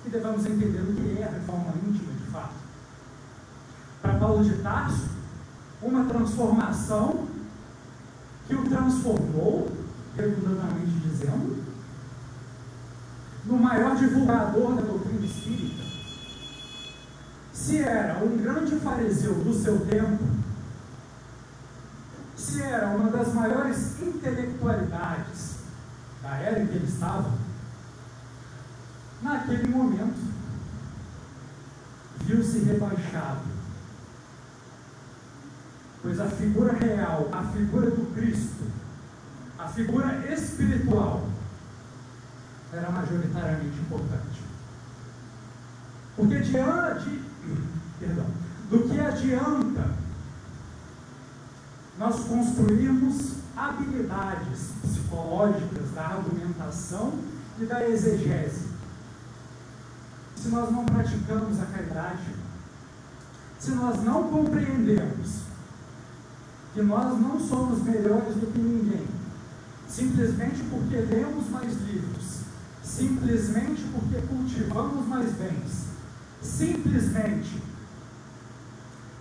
que 0.03 0.11
devemos 0.11 0.45
entender 0.45 0.81
o 0.81 0.95
que 0.95 1.19
é 1.19 1.25
a 1.25 1.31
reforma 1.31 1.73
íntima 1.87 2.13
de 2.13 2.31
fato. 2.31 2.53
Para 4.03 4.19
Paulo 4.19 4.45
de 4.45 4.59
Tarso, 4.59 5.09
uma 5.81 6.05
transformação 6.05 7.27
que 8.47 8.55
o 8.55 8.69
transformou, 8.69 9.71
redundantamente 10.15 11.01
dizendo, 11.03 11.65
no 13.47 13.57
maior 13.57 13.97
divulgador 13.97 14.75
da 14.75 14.83
doutrina 14.83 15.25
espírita 15.25 15.84
se 17.55 17.79
era 17.79 18.19
um 18.23 18.37
grande 18.37 18.77
fariseu 18.81 19.33
do 19.35 19.55
seu 19.55 19.87
tempo, 19.87 20.25
se 22.37 22.61
era 22.61 22.89
uma 22.89 23.11
das 23.11 23.33
maiores 23.33 24.03
intelectualidades 24.03 25.61
da 26.21 26.37
era 26.37 26.61
em 26.61 26.67
que 26.67 26.75
ele 26.75 26.87
estava, 26.87 27.31
naquele 29.23 29.69
momento 29.69 30.35
viu-se 32.23 32.59
rebaixado. 32.59 33.55
Pois 36.03 36.21
a 36.21 36.29
figura 36.29 36.73
real, 36.73 37.29
a 37.33 37.45
figura 37.45 37.91
do 37.91 38.15
Cristo, 38.15 38.65
a 39.59 39.69
figura 39.69 40.33
espiritual, 40.33 41.29
era 42.73 42.91
majoritariamente 42.91 43.79
importante. 43.79 44.43
Porque 46.17 46.41
diante 46.41 47.34
perdão, 47.99 48.27
do 48.71 48.89
que 48.89 49.01
adianta 49.01 49.95
nós 51.99 52.21
construirmos 52.25 53.35
habilidades 53.57 54.73
psicológicas 54.83 55.91
da 55.95 56.07
argumentação 56.07 57.13
e 57.59 57.65
da 57.65 57.89
exegese, 57.89 58.69
se 60.37 60.49
nós 60.49 60.71
não 60.71 60.85
praticamos 60.85 61.61
a 61.61 61.67
caridade, 61.67 62.35
se 63.59 63.71
nós 63.71 64.03
não 64.03 64.29
compreendemos 64.29 65.45
que 66.75 66.83
nós 66.83 67.19
não 67.21 67.39
somos 67.39 67.83
melhores 67.83 68.35
do 68.35 68.53
que 68.53 68.59
ninguém, 68.59 69.07
simplesmente 69.89 70.65
porque 70.65 70.97
lemos 70.97 71.49
mais 71.49 71.73
livros, 71.81 72.41
simplesmente 72.83 73.85
porque 73.93 74.27
cultivamos 74.27 75.07
mais 75.07 75.33
bens, 75.35 75.94
simplesmente 76.45 77.63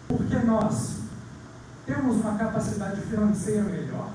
porque 0.08 0.38
nós 0.40 0.98
temos 1.86 2.18
uma 2.18 2.38
capacidade 2.38 3.02
financeira 3.02 3.64
melhor. 3.64 4.12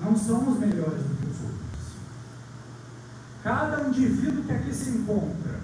Não 0.00 0.16
somos 0.16 0.58
melhores 0.58 1.02
do 1.02 1.16
que 1.16 1.26
os 1.26 1.40
outros. 1.40 1.94
Cada 3.42 3.88
indivíduo 3.88 4.44
que 4.44 4.52
aqui 4.52 4.74
se 4.74 4.90
encontra 4.90 5.60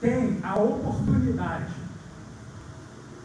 tem 0.00 0.40
a 0.42 0.56
oportunidade 0.56 1.74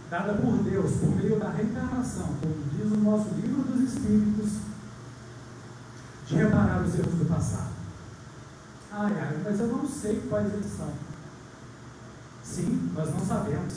dada 0.10 0.34
por 0.34 0.58
Deus 0.64 0.92
por 0.98 1.16
meio 1.16 1.40
da 1.40 1.50
reencarnação, 1.50 2.36
como 2.42 2.56
diz 2.72 2.92
o 2.92 2.98
nosso 2.98 3.30
livro 3.36 3.64
dos 3.64 3.94
Espíritos, 3.94 4.60
de 6.28 6.36
reparar 6.36 6.82
os 6.82 6.96
erros 6.96 7.14
do 7.16 7.26
passado. 7.26 7.77
Ai, 8.92 9.14
ai, 9.20 9.42
mas 9.44 9.60
eu 9.60 9.68
não 9.68 9.88
sei 9.88 10.22
quais 10.30 10.54
eles 10.54 10.72
são. 10.78 10.92
Sim, 12.44 12.92
nós 12.96 13.14
não 13.14 13.26
sabemos. 13.26 13.74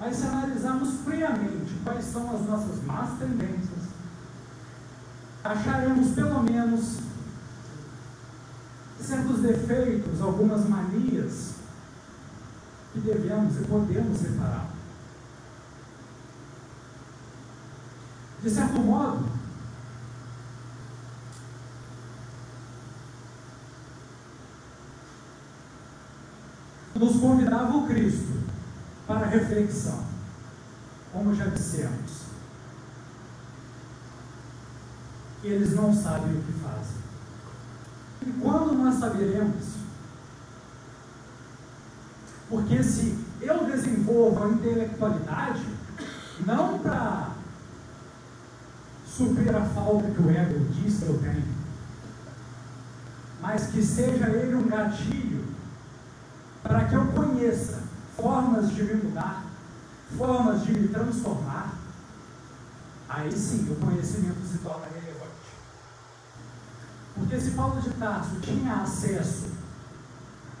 Mas 0.00 0.16
se 0.16 0.26
analisarmos 0.26 1.00
friamente 1.04 1.74
quais 1.84 2.04
são 2.04 2.34
as 2.34 2.46
nossas 2.46 2.82
más 2.84 3.18
tendências, 3.18 3.88
acharemos 5.44 6.14
pelo 6.14 6.42
menos 6.42 6.98
certos 9.00 9.40
defeitos, 9.40 10.20
algumas 10.20 10.68
manias 10.68 11.54
que 12.92 13.00
devemos 13.00 13.56
e 13.60 13.64
podemos 13.64 14.20
reparar. 14.22 14.78
de 18.42 18.50
certo 18.50 18.80
modo, 18.80 19.26
nos 26.98 27.20
convidava 27.20 27.76
o 27.76 27.86
Cristo 27.86 28.32
para 29.06 29.26
reflexão, 29.26 30.04
como 31.12 31.34
já 31.34 31.46
dissemos. 31.46 32.28
Eles 35.42 35.74
não 35.74 35.94
sabem 35.94 36.36
o 36.36 36.42
que 36.42 36.52
fazem. 36.52 36.98
E 38.26 38.32
quando 38.40 38.72
nós 38.72 38.96
saberemos? 38.96 39.78
Porque 42.50 42.82
se 42.82 43.16
eu 43.40 43.64
desenvolvo 43.66 44.42
a 44.42 44.48
intelectualidade, 44.48 45.64
não 46.44 46.78
para 46.80 47.30
suprir 49.06 49.54
a 49.54 49.64
falta 49.66 50.10
que 50.10 50.22
o 50.22 50.30
ego 50.30 50.64
diz 50.72 50.98
que 50.98 51.06
eu 51.06 51.18
tenho, 51.18 51.58
mas 53.40 53.68
que 53.68 53.84
seja 53.84 54.28
ele 54.30 54.56
um 54.56 54.66
gatilho 54.66 55.37
para 56.68 56.84
que 56.84 56.94
eu 56.94 57.06
conheça 57.06 57.80
formas 58.14 58.70
de 58.74 58.82
me 58.82 58.94
mudar, 59.02 59.42
formas 60.18 60.62
de 60.64 60.72
me 60.72 60.88
transformar, 60.88 61.72
aí 63.08 63.32
sim 63.32 63.72
o 63.72 63.76
conhecimento 63.76 64.46
se 64.46 64.58
torna 64.58 64.84
relevante. 64.84 65.32
Porque 67.14 67.40
se 67.40 67.52
Paulo 67.52 67.80
de 67.80 67.90
Tarso 67.94 68.38
tinha 68.42 68.82
acesso 68.82 69.46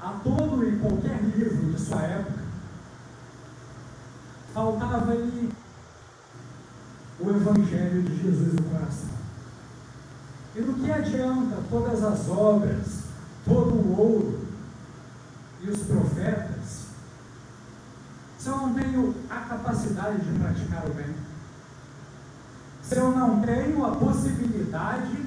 a 0.00 0.12
todo 0.24 0.66
e 0.66 0.78
qualquer 0.78 1.20
livro 1.22 1.72
de 1.72 1.78
sua 1.78 2.00
época, 2.00 2.40
faltava-lhe 4.54 5.52
o 7.20 7.30
Evangelho 7.30 8.02
de 8.02 8.22
Jesus 8.22 8.54
no 8.54 8.62
coração. 8.62 9.18
E 10.56 10.62
do 10.62 10.72
que 10.72 10.90
adianta 10.90 11.58
todas 11.68 12.02
as 12.02 12.28
obras, 12.30 13.02
todo 13.44 13.74
o 13.74 14.00
ouro 14.00 14.37
e 15.60 15.70
os 15.70 15.82
profetas, 15.82 16.86
se 18.38 18.48
eu 18.48 18.56
não 18.56 18.74
tenho 18.74 19.14
a 19.28 19.40
capacidade 19.40 20.20
de 20.20 20.38
praticar 20.38 20.86
o 20.86 20.94
bem? 20.94 21.14
Se 22.82 22.96
eu 22.96 23.10
não 23.10 23.42
tenho 23.42 23.84
a 23.84 23.96
possibilidade 23.96 25.26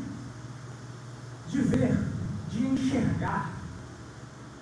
de 1.50 1.62
ver, 1.62 1.98
de 2.50 2.66
enxergar 2.66 3.52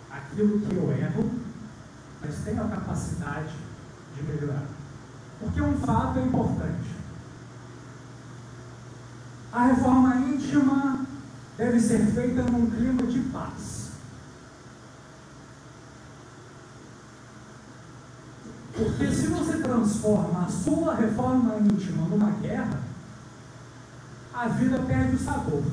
aquilo 0.09 0.59
que 0.61 0.75
eu 0.75 0.91
erro, 0.91 1.31
mas 2.21 2.35
tenho 2.43 2.63
a 2.63 2.67
capacidade 2.67 3.53
de 4.15 4.23
melhorar. 4.23 4.63
Porque 5.39 5.61
um 5.61 5.77
fato 5.77 6.19
é 6.19 6.23
importante. 6.23 6.89
A 9.51 9.67
reforma 9.67 10.15
íntima 10.15 11.05
deve 11.57 11.79
ser 11.79 12.05
feita 12.07 12.43
num 12.43 12.69
clima 12.69 13.03
de 13.03 13.19
paz. 13.29 13.78
Porque 18.79 19.13
se 19.13 19.27
você 19.27 19.57
transforma 19.57 20.45
a 20.45 20.49
sua 20.49 20.95
reforma 20.95 21.57
íntima 21.57 22.07
numa 22.07 22.31
guerra, 22.31 22.79
a 24.33 24.47
vida 24.47 24.79
perde 24.79 25.17
o 25.17 25.19
sabor. 25.19 25.63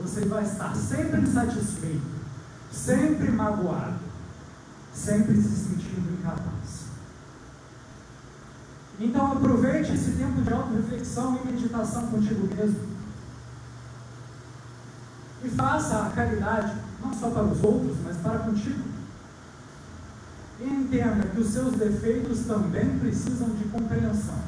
Você 0.00 0.26
vai 0.26 0.44
estar 0.44 0.72
sempre 0.76 1.22
insatisfeito, 1.22 2.06
sempre 2.70 3.32
magoado, 3.32 3.98
sempre 4.94 5.42
se 5.42 5.48
sentindo 5.48 6.20
incapaz. 6.20 6.86
Então 9.00 9.32
aproveite 9.32 9.94
esse 9.94 10.12
tempo 10.12 10.40
de 10.40 10.52
auto-reflexão 10.52 11.40
e 11.42 11.48
meditação 11.48 12.06
contigo 12.06 12.48
mesmo. 12.54 12.96
E 15.42 15.48
faça 15.48 16.06
a 16.06 16.10
caridade, 16.10 16.76
não 17.02 17.12
só 17.12 17.30
para 17.30 17.42
os 17.42 17.62
outros, 17.64 17.96
mas 18.04 18.16
para 18.18 18.38
contigo. 18.38 18.97
Entenda 20.60 21.28
que 21.28 21.40
os 21.40 21.48
seus 21.48 21.74
defeitos 21.74 22.40
também 22.40 22.98
precisam 22.98 23.50
de 23.50 23.64
compreensão. 23.64 24.38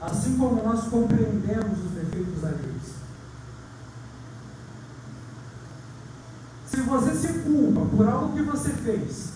Assim 0.00 0.36
como 0.36 0.62
nós 0.62 0.84
compreendemos 0.88 1.78
os 1.84 1.90
defeitos 1.92 2.44
alheios. 2.44 2.94
Se 6.66 6.80
você 6.80 7.14
se 7.14 7.32
culpa 7.40 7.86
por 7.96 8.08
algo 8.08 8.34
que 8.34 8.42
você 8.42 8.70
fez, 8.70 9.34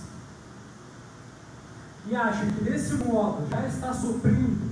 e 2.06 2.16
acha 2.16 2.46
que 2.46 2.64
desse 2.64 2.94
modo 2.94 3.46
já 3.50 3.66
está 3.66 3.92
suprindo 3.92 4.68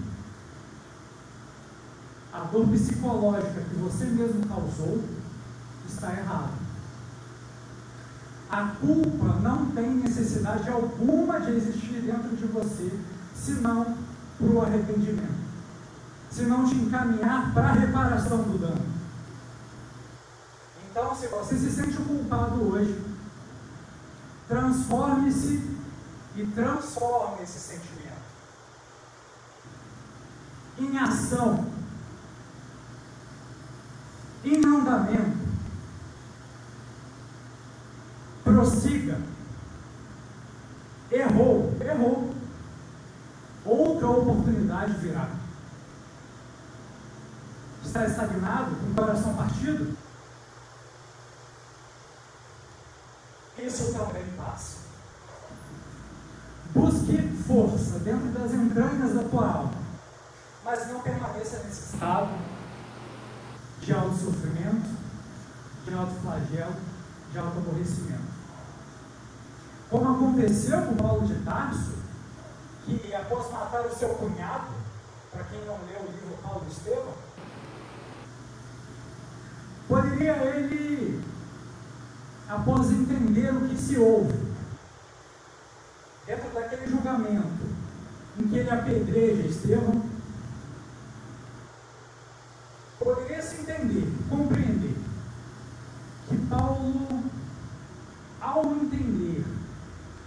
a 2.33 2.41
dor 2.41 2.67
psicológica 2.69 3.63
que 3.63 3.77
você 3.77 4.05
mesmo 4.07 4.47
causou, 4.47 5.03
está 5.89 6.13
errado. 6.13 6.66
A 8.51 8.63
culpa 8.81 9.41
não 9.41 9.71
tem 9.73 9.91
necessidade 9.91 10.69
alguma 10.69 11.41
de 11.41 11.51
existir 11.51 12.01
dentro 12.01 12.37
de 12.37 12.47
você, 12.47 12.91
senão 13.35 13.97
para 14.39 14.47
o 14.47 14.63
arrependimento, 14.63 15.35
senão 16.31 16.65
te 16.65 16.75
encaminhar 16.75 17.53
para 17.53 17.69
a 17.69 17.73
reparação 17.73 18.43
do 18.43 18.59
dano. 18.59 18.87
Então, 20.91 21.15
se 21.15 21.27
você 21.27 21.57
se 21.57 21.71
sente 21.71 21.97
culpado 21.97 22.63
hoje, 22.63 23.03
transforme-se 24.49 25.77
e 26.37 26.47
transforma 26.47 27.43
esse 27.43 27.59
sentimento 27.59 27.97
em 30.79 30.99
ação, 30.99 31.65
em 34.45 34.65
andamento. 34.65 35.46
Prossiga. 38.57 39.19
Errou, 41.13 41.77
errou. 41.79 42.35
Outra 43.67 44.09
oportunidade 44.09 44.95
virá. 44.95 45.29
Está 47.85 48.07
estagnado, 48.07 48.77
com 48.77 48.93
o 48.93 48.95
coração 48.95 49.35
partido? 49.37 49.95
Isso 53.59 53.93
também 53.93 54.25
passa. 54.39 54.79
Busque 56.73 57.19
força 57.47 57.99
dentro 57.99 58.29
das 58.29 58.55
entranhas 58.55 59.15
da 59.17 59.25
tua 59.25 59.47
alma, 59.47 59.75
mas 60.65 60.89
não 60.89 61.01
permaneça 61.01 61.59
nesse 61.59 61.95
estado 61.95 62.31
de 63.83 63.93
auto-sofrimento, 63.93 64.97
de 65.85 65.95
auto-flagelo, 65.95 66.77
de 67.33 67.39
auto-aborrecimento. 67.39 68.36
Como 69.91 70.17
aconteceu 70.17 70.83
com 70.83 70.97
Paulo 70.97 71.27
de 71.27 71.35
Tarso, 71.45 71.95
que 72.85 73.15
após 73.15 73.51
matar 73.53 73.87
o 73.87 73.95
seu 73.95 74.09
cunhado, 74.11 74.73
para 75.33 75.45
quem 75.45 75.61
não 75.65 75.79
leu 75.87 76.01
o 76.01 76.13
livro 76.13 76.39
Paulo 76.43 76.67
Estevam, 76.69 77.15
poderia 79.89 80.33
ele, 80.33 81.23
após 82.49 82.91
entender 82.91 83.55
o 83.55 83.69
que 83.69 83.77
se 83.77 83.97
ouve, 83.99 84.35
dentro 86.27 86.51
daquele 86.51 86.89
julgamento 86.89 87.67
em 88.39 88.49
que 88.49 88.59
ele 88.59 88.71
apedreja 88.71 89.49
Estevão, 89.49 90.03
poderia 92.99 93.41
se 93.41 93.61
entender, 93.61 94.13
compreender 94.29 94.97
que 96.29 96.37
Paulo, 96.49 97.23
ao 98.41 98.65
entender 98.75 99.45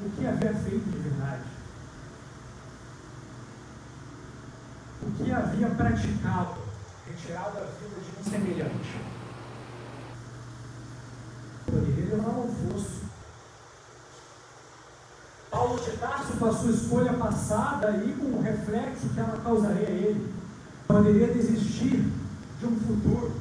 o 0.06 0.10
que 0.12 0.26
havia 0.26 0.54
feito 0.54 0.89
de 0.89 0.98
verdade, 0.98 1.43
o 5.02 5.09
que 5.24 5.32
havia 5.34 5.68
praticado, 5.70 6.56
retirado 7.06 7.58
a 7.58 7.62
vida 7.62 8.00
de 8.00 8.20
um 8.20 8.24
semelhante, 8.24 9.02
poderia 11.66 12.16
levar 12.16 12.36
ao 12.36 12.48
fosso. 12.48 13.00
Paulo 15.52 15.80
de 15.84 15.98
Tarso, 15.98 16.38
com 16.38 16.46
a 16.46 16.54
sua 16.54 16.72
escolha 16.72 17.14
passada 17.14 17.92
e 17.98 18.14
com 18.14 18.38
o 18.38 18.42
reflexo 18.42 19.10
que 19.10 19.20
ela 19.20 19.42
causaria 19.44 19.88
a 19.88 19.92
ele, 19.92 20.34
poderia 20.88 21.28
desistir 21.28 22.10
de 22.60 22.66
um 22.66 22.80
futuro, 22.80 23.34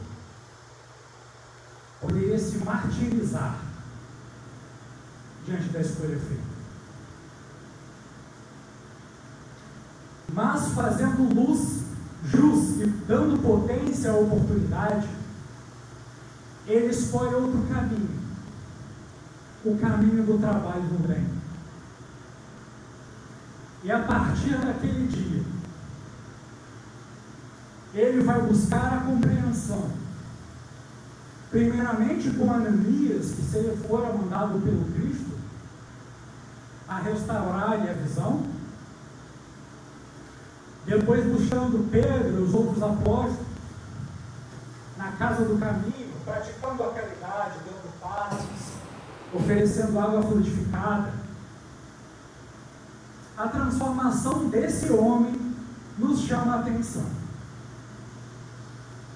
poderia 2.01 2.39
se 2.39 2.59
martirizar 2.59 3.61
diante 5.45 5.69
da 5.69 5.81
escolha 5.81 6.19
feita. 6.19 6.48
Mas 10.33 10.69
fazendo 10.69 11.35
luz, 11.35 11.85
jus 12.25 12.81
e 12.81 12.87
dando 13.07 13.43
potência 13.43 14.11
à 14.11 14.15
oportunidade, 14.15 15.09
ele 16.67 16.87
escolhe 16.87 17.35
outro 17.35 17.63
caminho, 17.73 18.21
o 19.65 19.79
caminho 19.79 20.25
do 20.25 20.39
trabalho 20.39 20.83
do 20.83 21.09
bem. 21.09 21.27
E 23.83 23.91
a 23.91 24.01
partir 24.01 24.59
daquele 24.59 25.07
dia, 25.07 25.45
ele 27.95 28.23
vai 28.23 28.41
buscar 28.43 28.99
a 28.99 29.01
compreensão. 29.01 29.91
Primeiramente 31.51 32.31
com 32.31 32.53
Ananias, 32.53 33.33
que 33.33 33.43
se 33.43 33.57
ele 33.57 33.77
fora 33.89 34.13
mandado 34.13 34.61
pelo 34.61 34.85
Cristo 34.93 35.39
a 36.87 36.99
restaurar-lhe 36.99 37.89
a 37.89 37.93
visão. 37.95 38.58
Depois 40.89 41.23
buscando 41.27 41.91
Pedro 41.91 42.45
os 42.45 42.55
outros 42.55 42.83
apóstolos 42.83 43.47
na 44.97 45.13
casa 45.13 45.45
do 45.45 45.59
caminho, 45.59 46.15
praticando 46.25 46.83
a 46.83 46.95
caridade, 46.95 47.59
dando 47.67 48.01
passes, 48.01 48.73
oferecendo 49.35 50.01
água 50.01 50.23
frutificada. 50.23 51.13
A 53.37 53.49
transformação 53.49 54.49
desse 54.49 54.91
homem 54.91 55.55
nos 55.99 56.21
chama 56.21 56.55
a 56.55 56.61
atenção. 56.61 57.05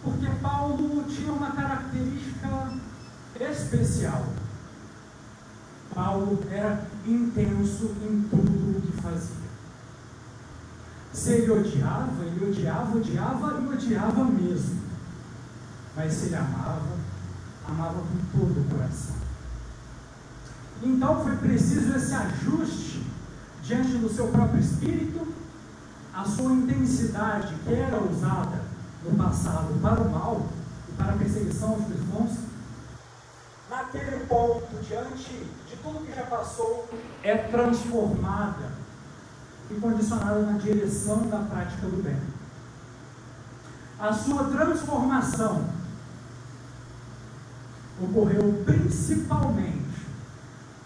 Porque 0.04 0.26
Paulo 0.42 1.04
tinha 1.04 1.32
uma 1.32 1.52
característica 1.52 2.74
especial. 3.40 4.26
Paulo 5.94 6.38
era 6.50 6.86
intenso 7.06 7.96
em 8.02 8.22
tudo 8.28 8.78
o 8.78 8.82
que 8.82 9.00
fazia. 9.00 9.41
Se 11.12 11.30
ele 11.30 11.50
odiava, 11.50 12.24
ele 12.24 12.50
odiava, 12.50 12.96
odiava 12.96 13.60
e 13.60 13.68
odiava 13.68 14.24
mesmo. 14.24 14.80
Mas 15.94 16.12
se 16.14 16.26
ele 16.26 16.36
amava, 16.36 16.96
amava 17.68 18.00
com 18.00 18.38
todo 18.38 18.60
o 18.60 18.64
coração. 18.70 19.16
Então 20.82 21.22
foi 21.22 21.36
preciso 21.36 21.94
esse 21.94 22.14
ajuste 22.14 23.06
diante 23.62 23.98
do 23.98 24.08
seu 24.08 24.28
próprio 24.28 24.60
espírito, 24.60 25.32
a 26.14 26.24
sua 26.24 26.52
intensidade 26.52 27.54
que 27.64 27.74
era 27.74 28.02
usada 28.02 28.62
no 29.04 29.16
passado 29.16 29.80
para 29.80 30.00
o 30.00 30.10
mal 30.10 30.46
e 30.88 30.92
para 30.92 31.12
a 31.12 31.16
perseguição 31.16 31.70
aos 31.70 31.84
cristãos, 31.84 32.30
naquele 33.70 34.26
ponto, 34.26 34.82
diante 34.86 35.46
de 35.68 35.76
tudo 35.82 36.04
que 36.04 36.14
já 36.14 36.24
passou, 36.24 36.88
é 37.22 37.36
transformada 37.36 38.81
e 39.72 39.80
condicionada 39.80 40.40
na 40.42 40.58
direção 40.58 41.28
da 41.28 41.38
prática 41.38 41.86
do 41.86 42.02
bem. 42.02 42.16
A 43.98 44.12
sua 44.12 44.44
transformação 44.44 45.68
ocorreu 48.02 48.62
principalmente 48.64 50.06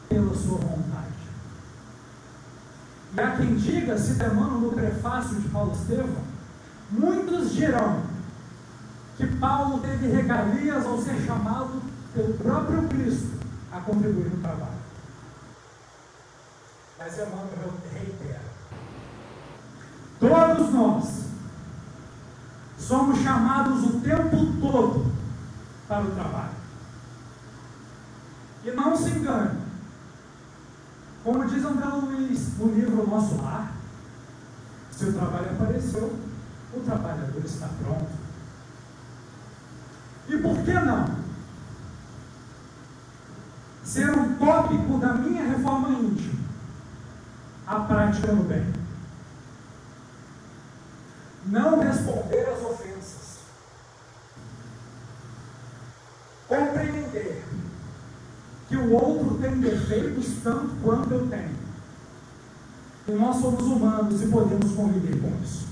pela 0.08 0.34
sua 0.34 0.58
vontade. 0.58 1.06
E 3.14 3.20
há 3.20 3.36
quem 3.36 3.56
diga, 3.56 3.98
citando 3.98 4.34
no 4.34 4.72
prefácio 4.72 5.40
de 5.40 5.48
Paulo 5.48 5.72
Estevão, 5.72 6.22
muitos 6.90 7.54
dirão 7.54 8.02
que 9.16 9.26
Paulo 9.26 9.80
teve 9.80 10.08
regalias 10.08 10.84
ao 10.84 11.00
ser 11.00 11.18
chamado 11.24 11.80
pelo 12.12 12.34
próprio 12.34 12.86
Cristo 12.88 13.38
a 13.72 13.80
contribuir 13.80 14.30
no 14.30 14.42
trabalho. 14.42 14.76
Mas 16.98 17.14
Emmanuel 17.14 17.72
reitera: 17.92 18.35
todos 20.28 20.72
nós 20.72 21.26
somos 22.78 23.18
chamados 23.20 23.84
o 23.84 24.00
tempo 24.00 24.36
todo 24.60 25.12
para 25.88 26.04
o 26.04 26.10
trabalho. 26.12 26.56
E 28.64 28.70
não 28.72 28.96
se 28.96 29.10
engane, 29.10 29.58
como 31.22 31.46
diz 31.46 31.64
André 31.64 31.86
Luiz 31.86 32.58
no 32.58 32.72
livro 32.72 33.08
Nosso 33.08 33.36
Lar, 33.42 33.72
se 34.90 35.04
o 35.06 35.12
trabalho 35.12 35.50
apareceu, 35.50 36.16
o 36.74 36.80
trabalhador 36.80 37.44
está 37.44 37.68
pronto. 37.82 38.10
E 40.28 40.36
por 40.38 40.56
que 40.64 40.72
não? 40.72 41.26
Ser 43.84 44.10
um 44.10 44.34
tópico 44.34 44.98
da 44.98 45.14
minha 45.14 45.44
reforma 45.44 45.90
íntima, 45.90 46.40
a 47.66 47.80
prática 47.80 48.32
no 48.32 48.44
bem. 48.44 48.85
Não 51.46 51.78
responder 51.80 52.48
às 52.48 52.60
ofensas. 52.60 53.36
Compreender 56.48 57.44
que 58.68 58.76
o 58.76 58.92
outro 58.92 59.38
tem 59.38 59.60
defeitos 59.60 60.42
tanto 60.42 60.74
quanto 60.82 61.12
eu 61.12 61.28
tenho. 61.28 61.56
E 63.08 63.12
nós 63.12 63.36
somos 63.36 63.62
humanos 63.62 64.20
e 64.22 64.26
podemos 64.26 64.72
conviver 64.72 65.20
com 65.20 65.42
isso. 65.42 65.66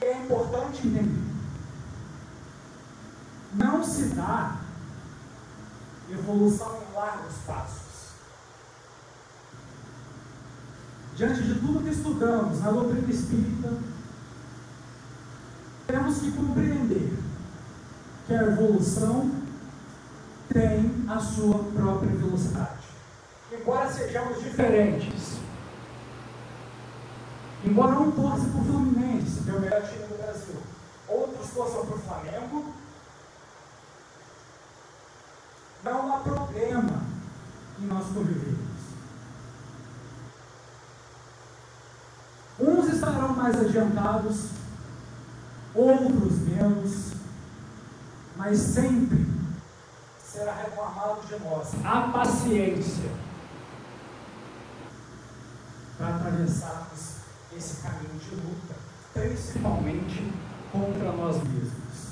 É 0.00 0.12
importante 0.12 0.86
entender. 0.86 1.28
Não 3.54 3.82
se 3.82 4.04
dá 4.14 4.60
evolução 6.08 6.80
em 6.80 6.94
largos 6.94 7.34
passos. 7.44 7.77
Diante 11.18 11.42
de 11.42 11.54
tudo 11.56 11.82
que 11.82 11.90
estudamos 11.90 12.60
na 12.60 12.70
doutrina 12.70 13.10
espírita, 13.10 13.72
temos 15.88 16.18
que 16.18 16.30
compreender 16.30 17.18
que 18.24 18.34
a 18.34 18.42
evolução 18.44 19.28
tem 20.48 21.04
a 21.08 21.18
sua 21.18 21.58
própria 21.74 22.14
velocidade. 22.14 22.86
Embora 23.52 23.92
sejamos 23.92 24.44
diferentes, 24.44 25.38
embora 27.64 27.98
um 27.98 28.12
torça 28.12 28.46
para 28.50 28.60
o 28.60 28.64
Fluminense, 28.64 29.42
que 29.42 29.50
é 29.50 29.54
o 29.54 29.60
melhor 29.60 29.82
time 29.88 30.06
do 30.06 30.22
Brasil, 30.22 30.54
outros 31.08 31.50
torçam 31.50 31.84
para 31.84 31.96
o 31.96 31.98
Flamengo, 31.98 32.74
não 35.82 36.14
há 36.14 36.20
problema 36.20 37.02
em 37.80 37.86
nós 37.86 38.06
convivermos. 38.06 38.57
Estarão 43.18 43.34
mais 43.34 43.60
adiantados, 43.60 44.50
outros 45.74 46.38
menos, 46.38 47.12
mas 48.36 48.58
sempre 48.58 49.26
será 50.24 50.54
reclamado 50.54 51.26
de 51.26 51.38
nós 51.40 51.74
a 51.84 52.12
paciência 52.12 53.10
para 55.96 56.14
atravessarmos 56.14 57.16
esse 57.56 57.82
caminho 57.82 58.20
de 58.20 58.36
luta, 58.36 58.74
principalmente 59.12 60.32
contra 60.70 61.10
nós 61.12 61.42
mesmos. 61.42 62.08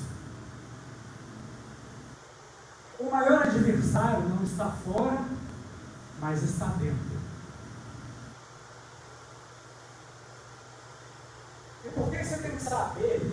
O 2.99 3.09
maior 3.09 3.43
adversário 3.43 4.27
não 4.27 4.43
está 4.43 4.71
fora, 4.71 5.23
mas 6.19 6.43
está 6.43 6.65
dentro. 6.65 7.26
E 11.87 11.91
por 11.91 12.11
que 12.11 12.23
você 12.23 12.37
tem 12.37 12.51
que 12.51 12.61
saber 12.61 13.31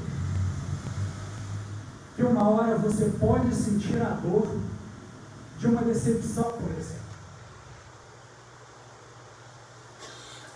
que 2.14 2.23
uma 2.23 2.49
hora 2.49 2.79
você 2.79 3.07
pode 3.19 3.53
sentir 3.53 4.01
a 4.01 4.11
dor 4.11 4.61
de 5.59 5.67
uma 5.67 5.83
decepção, 5.83 6.53
por 6.53 6.71
exemplo? 6.71 7.05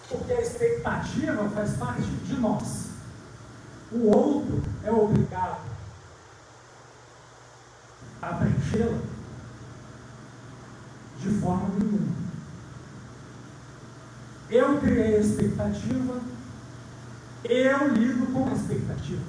Porque 0.08 0.32
a 0.32 0.40
expectativa 0.40 1.48
faz 1.50 1.76
parte 1.76 2.02
de 2.02 2.34
nós. 2.34 2.86
O 3.90 4.06
outro 4.06 4.62
é 4.84 4.92
obrigado 4.92 5.66
a 8.22 8.34
preenchê-la 8.34 8.98
de 11.18 11.30
forma 11.40 11.68
nenhuma. 11.78 12.28
Eu 14.50 14.80
criei 14.80 15.16
a 15.16 15.20
expectativa, 15.20 16.20
eu 17.44 17.88
lido 17.88 18.32
com 18.32 18.48
a 18.48 18.52
expectativa. 18.52 19.22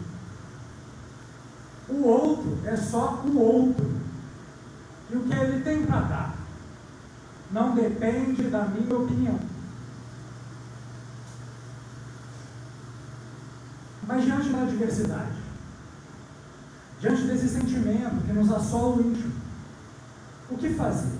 O 1.87 2.03
outro 2.03 2.59
é 2.65 2.75
só 2.75 3.21
o 3.25 3.37
outro. 3.37 3.99
E 5.11 5.15
o 5.15 5.23
que 5.23 5.33
ele 5.33 5.63
tem 5.63 5.85
para 5.85 6.01
dar 6.01 6.35
não 7.51 7.73
depende 7.73 8.43
da 8.43 8.65
minha 8.65 8.95
opinião. 8.95 9.39
Mas 14.07 14.23
diante 14.23 14.49
da 14.49 14.61
adversidade, 14.63 15.37
diante 16.99 17.23
desse 17.23 17.47
sentimento 17.47 18.25
que 18.25 18.33
nos 18.33 18.51
assola 18.51 18.97
o 18.97 19.01
íntimo, 19.01 19.33
o 20.49 20.57
que 20.57 20.73
fazer? 20.73 21.18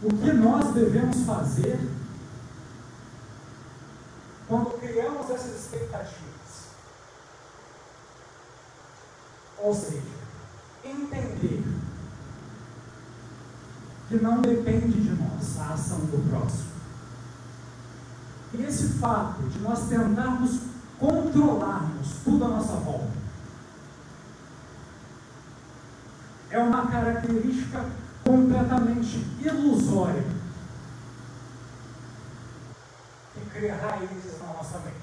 O 0.00 0.08
que 0.08 0.32
nós 0.32 0.74
devemos 0.74 1.24
fazer 1.24 1.78
quando 4.46 4.78
criamos 4.78 5.28
essas 5.28 5.64
expectativas? 5.64 6.68
Ou 9.58 9.74
seja, 9.74 10.02
entender 10.84 11.64
que 14.08 14.16
não 14.16 14.40
depende 14.40 15.00
de 15.00 15.10
nós, 15.10 15.60
a 15.60 15.74
ação 15.74 15.98
do 15.98 16.30
próximo. 16.30 16.78
E 18.54 18.62
esse 18.62 18.88
fato 19.00 19.42
de 19.42 19.58
nós 19.58 19.88
tentarmos 19.88 20.60
controlarmos 20.98 22.08
tudo 22.24 22.44
à 22.44 22.48
nossa 22.48 22.72
volta 22.74 23.18
é 26.50 26.58
uma 26.58 26.86
característica 26.86 27.84
completamente 28.28 29.24
ilusória 29.40 30.22
que 33.32 33.40
cria 33.50 33.74
raízes 33.74 34.38
na 34.38 34.52
nossa 34.52 34.78
mente. 34.80 34.98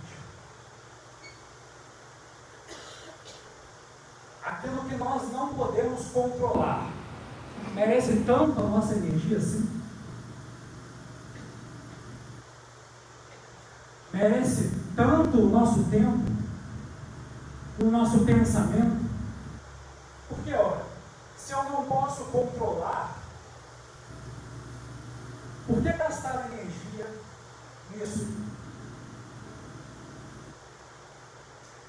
Aquilo 4.44 4.86
que 4.88 4.96
nós 4.96 5.32
não 5.32 5.56
podemos 5.56 6.06
controlar 6.10 6.92
merece 7.74 8.18
tanto 8.28 8.60
a 8.60 8.64
nossa 8.64 8.94
energia 8.94 9.40
assim? 9.40 9.72
Merece 14.14 14.72
tanto 14.96 15.40
o 15.40 15.50
nosso 15.50 15.84
tempo, 15.86 16.32
o 17.82 17.86
nosso 17.86 18.20
pensamento? 18.20 19.04
Porque, 20.30 20.54
olha, 20.54 20.84
se 21.36 21.54
eu 21.54 21.64
não 21.64 21.86
posso 21.86 22.26
controlar, 22.26 23.15
por 25.68 25.82
que 25.82 25.92
gastar 25.92 26.48
energia 26.52 27.08
nisso? 27.92 28.28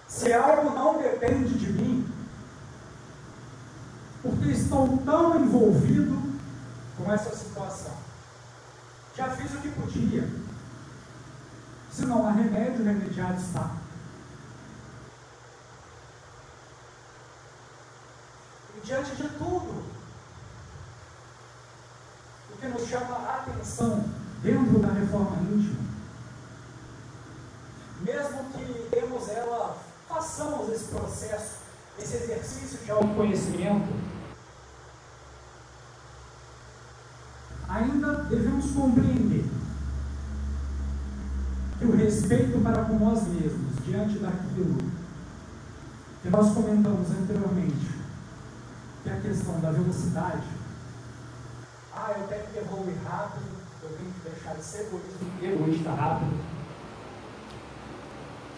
Se 0.08 0.32
algo 0.32 0.70
não 0.70 0.98
depende 1.02 1.58
de 1.58 1.72
mim, 1.72 2.12
porque 4.22 4.50
estou 4.50 4.98
tão 4.98 5.40
envolvido 5.40 6.16
com 6.96 7.12
essa 7.12 7.34
situação. 7.36 7.94
Já 9.14 9.30
fiz 9.30 9.52
o 9.54 9.58
que 9.58 9.68
podia. 9.70 10.28
Se 11.90 12.04
não 12.06 12.26
há 12.26 12.32
remédio, 12.32 12.84
remediado 12.84 13.40
está. 13.40 13.76
E 18.76 18.86
diante 18.86 19.16
de 19.16 19.28
tudo, 19.28 19.95
o 22.56 22.58
que 22.58 22.68
nos 22.68 22.88
chama 22.88 23.16
a 23.16 23.42
atenção 23.42 24.02
dentro 24.42 24.78
da 24.78 24.88
reforma 24.88 25.36
íntima, 25.42 25.76
mesmo 28.00 28.44
que 28.52 28.88
temos 28.90 29.28
ela, 29.28 29.76
façamos 30.08 30.70
esse 30.70 30.84
processo, 30.86 31.56
esse 31.98 32.16
exercício 32.16 32.78
de 32.78 32.90
autoconhecimento, 32.90 33.92
ainda 37.68 38.24
devemos 38.24 38.70
compreender 38.70 39.44
que 41.78 41.84
o 41.84 41.96
respeito 41.96 42.58
para 42.62 42.84
com 42.86 42.98
nós 42.98 43.26
mesmos, 43.28 43.84
diante 43.84 44.18
daquilo 44.18 44.78
que 46.22 46.30
nós 46.30 46.54
comentamos 46.54 47.10
anteriormente, 47.10 47.90
que 49.02 49.10
é 49.10 49.12
a 49.12 49.20
questão 49.20 49.60
da 49.60 49.70
velocidade, 49.70 50.46
ah, 51.96 52.14
eu 52.18 52.28
tenho 52.28 52.46
que 52.46 52.58
evoluir 52.58 53.02
rápido, 53.04 53.46
eu 53.82 53.88
tenho 53.88 54.12
que 54.12 54.28
deixar 54.28 54.54
de 54.54 54.62
ser 54.62 54.80
egoísta, 54.82 55.24
egoísta 55.42 55.90
rápido, 55.92 56.38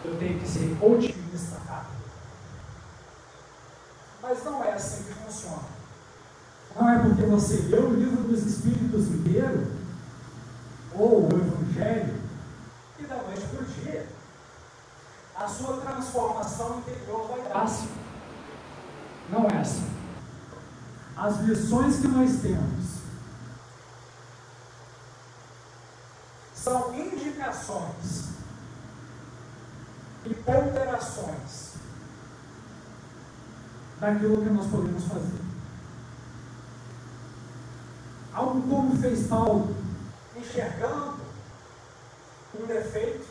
eu 0.04 0.18
tenho 0.18 0.40
que 0.40 0.48
ser 0.48 0.76
otimista 0.82 1.58
rápido. 1.66 1.98
Mas 4.20 4.44
não 4.44 4.64
é 4.64 4.72
assim 4.72 5.04
que 5.04 5.14
funciona. 5.14 5.78
Não 6.74 6.90
é 6.90 6.98
porque 6.98 7.22
você 7.22 7.62
leu 7.68 7.90
o 7.90 7.94
livro 7.94 8.24
dos 8.24 8.44
Espíritos 8.44 9.06
inteiro, 9.06 9.72
ou 10.94 11.22
o 11.22 11.26
Evangelho, 11.26 12.14
e 12.98 13.02
da 13.04 13.16
noite 13.16 13.46
para 13.46 13.62
o 13.62 13.64
dia, 13.64 14.06
a 15.36 15.46
sua 15.46 15.76
transformação 15.76 16.78
interior 16.78 17.28
vai 17.28 17.42
dar. 17.48 17.62
Assim. 17.62 17.88
Não 19.30 19.46
é 19.46 19.58
assim. 19.58 19.88
As 21.16 21.38
lições 21.40 22.00
que 22.00 22.08
nós 22.08 22.40
temos 22.40 22.97
são 26.68 26.94
indicações 26.94 28.28
e 30.26 30.34
ponderações 30.34 31.74
daquilo 33.98 34.42
que 34.42 34.50
nós 34.50 34.66
podemos 34.70 35.04
fazer. 35.04 35.40
Algo 38.34 38.62
como 38.68 39.00
fez 39.00 39.26
Paulo, 39.26 39.74
enxergando 40.36 41.18
um 42.60 42.66
defeito 42.66 43.26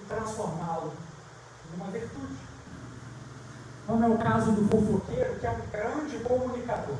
e 0.00 0.04
transformá-lo 0.06 0.92
numa 1.72 1.90
virtude. 1.90 2.36
Como 3.86 4.04
é 4.04 4.08
o 4.08 4.18
caso 4.18 4.52
do 4.52 4.68
fofoqueiro, 4.68 5.40
que 5.40 5.46
é 5.46 5.50
um 5.50 5.70
grande 5.70 6.18
comunicador. 6.18 6.98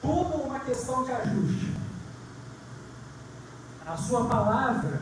Tudo 0.00 0.44
uma 0.44 0.60
questão 0.60 1.04
de 1.04 1.12
ajuste. 1.12 1.79
A 3.86 3.96
sua 3.96 4.26
palavra 4.26 5.00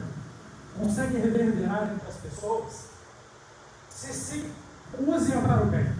consegue 0.78 1.18
reverberar 1.18 1.92
entre 1.92 2.08
as 2.08 2.16
pessoas? 2.16 2.88
Se 3.90 4.12
sim, 4.12 4.52
use-a 4.98 5.40
para 5.40 5.62
o 5.62 5.66
bem. 5.66 5.92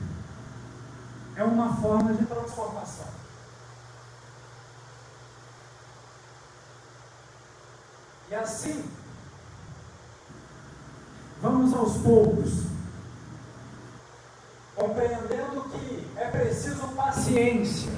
É 1.37 1.45
uma 1.45 1.77
forma 1.77 2.15
de 2.15 2.25
transformação. 2.25 3.07
E 8.31 8.35
assim, 8.35 8.85
vamos 11.41 11.73
aos 11.73 11.97
poucos, 11.99 12.65
compreendendo 14.77 15.63
que 15.71 16.13
é 16.17 16.31
preciso 16.31 16.89
paciência. 16.89 17.93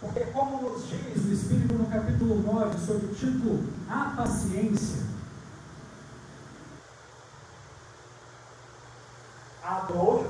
Porque, 0.00 0.20
como 0.26 0.60
nos 0.60 0.86
diz 0.86 1.24
o 1.24 1.32
Espírito 1.32 1.75
no 1.86 1.92
capítulo 1.92 2.42
9, 2.42 2.78
sob 2.78 3.06
o 3.06 3.14
título 3.14 3.64
A 3.88 4.12
Paciência, 4.16 5.02
a 9.62 9.80
dor 9.80 10.26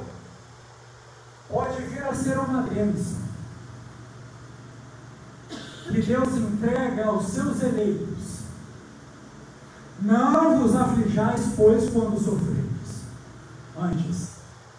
pode 1.49 1.83
vir 1.83 2.03
a 2.03 2.15
ser 2.15 2.39
uma 2.39 2.63
bênção 2.63 3.27
que 5.49 6.03
Deus 6.03 6.35
entrega 6.35 7.07
aos 7.07 7.27
seus 7.27 7.63
eleitos. 7.63 8.37
Não 10.01 10.61
vos 10.61 10.75
aflijais, 10.75 11.53
pois, 11.57 11.89
quando 11.91 12.19
sofreis. 12.19 12.67
Antes, 13.79 14.31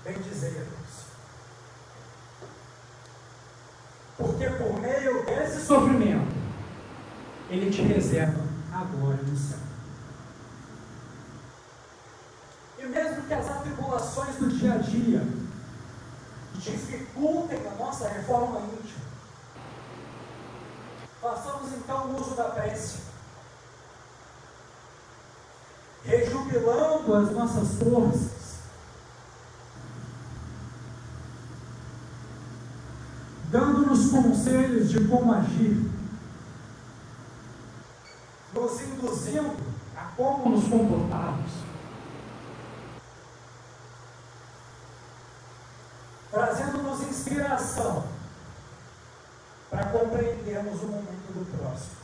bem 0.04 0.20
dizer 0.20 0.68
Porque 4.18 4.50
por 4.50 4.80
meio 4.80 5.26
desse 5.26 5.66
sofrimento, 5.66 6.27
Ele 7.50 7.72
te 7.72 7.82
reserva 7.82 8.44
a 8.74 8.84
glória 8.84 9.24
no 9.24 9.38
céu. 9.38 9.58
E 12.80 12.86
mesmo 12.86 13.24
que 13.24 13.34
as 13.34 13.50
atribulações 13.50 14.36
do 14.36 14.50
dia 14.50 14.74
a 14.74 14.78
dia 14.78 15.22
dificultem 16.56 17.60
a 17.68 17.76
nossa 17.76 18.08
reforma 18.10 18.60
íntima, 18.60 19.08
Façamos 21.22 21.74
então 21.74 22.16
uso 22.16 22.36
da 22.36 22.46
prece, 22.46 23.00
rejubilando 26.06 27.14
as 27.16 27.32
nossas 27.32 27.76
forças, 27.80 28.60
dando-nos 33.50 34.12
conselhos 34.12 34.90
de 34.90 35.08
como 35.08 35.34
agir, 35.34 35.90
nos 38.60 38.82
induzindo 38.82 39.56
a 39.96 40.02
como 40.16 40.50
nos 40.50 40.68
comportarmos. 40.68 41.52
Trazendo-nos 46.32 47.02
inspiração 47.02 48.04
para 49.70 49.86
compreendermos 49.86 50.82
o 50.82 50.88
momento 50.88 51.34
do 51.34 51.58
próximo. 51.58 51.98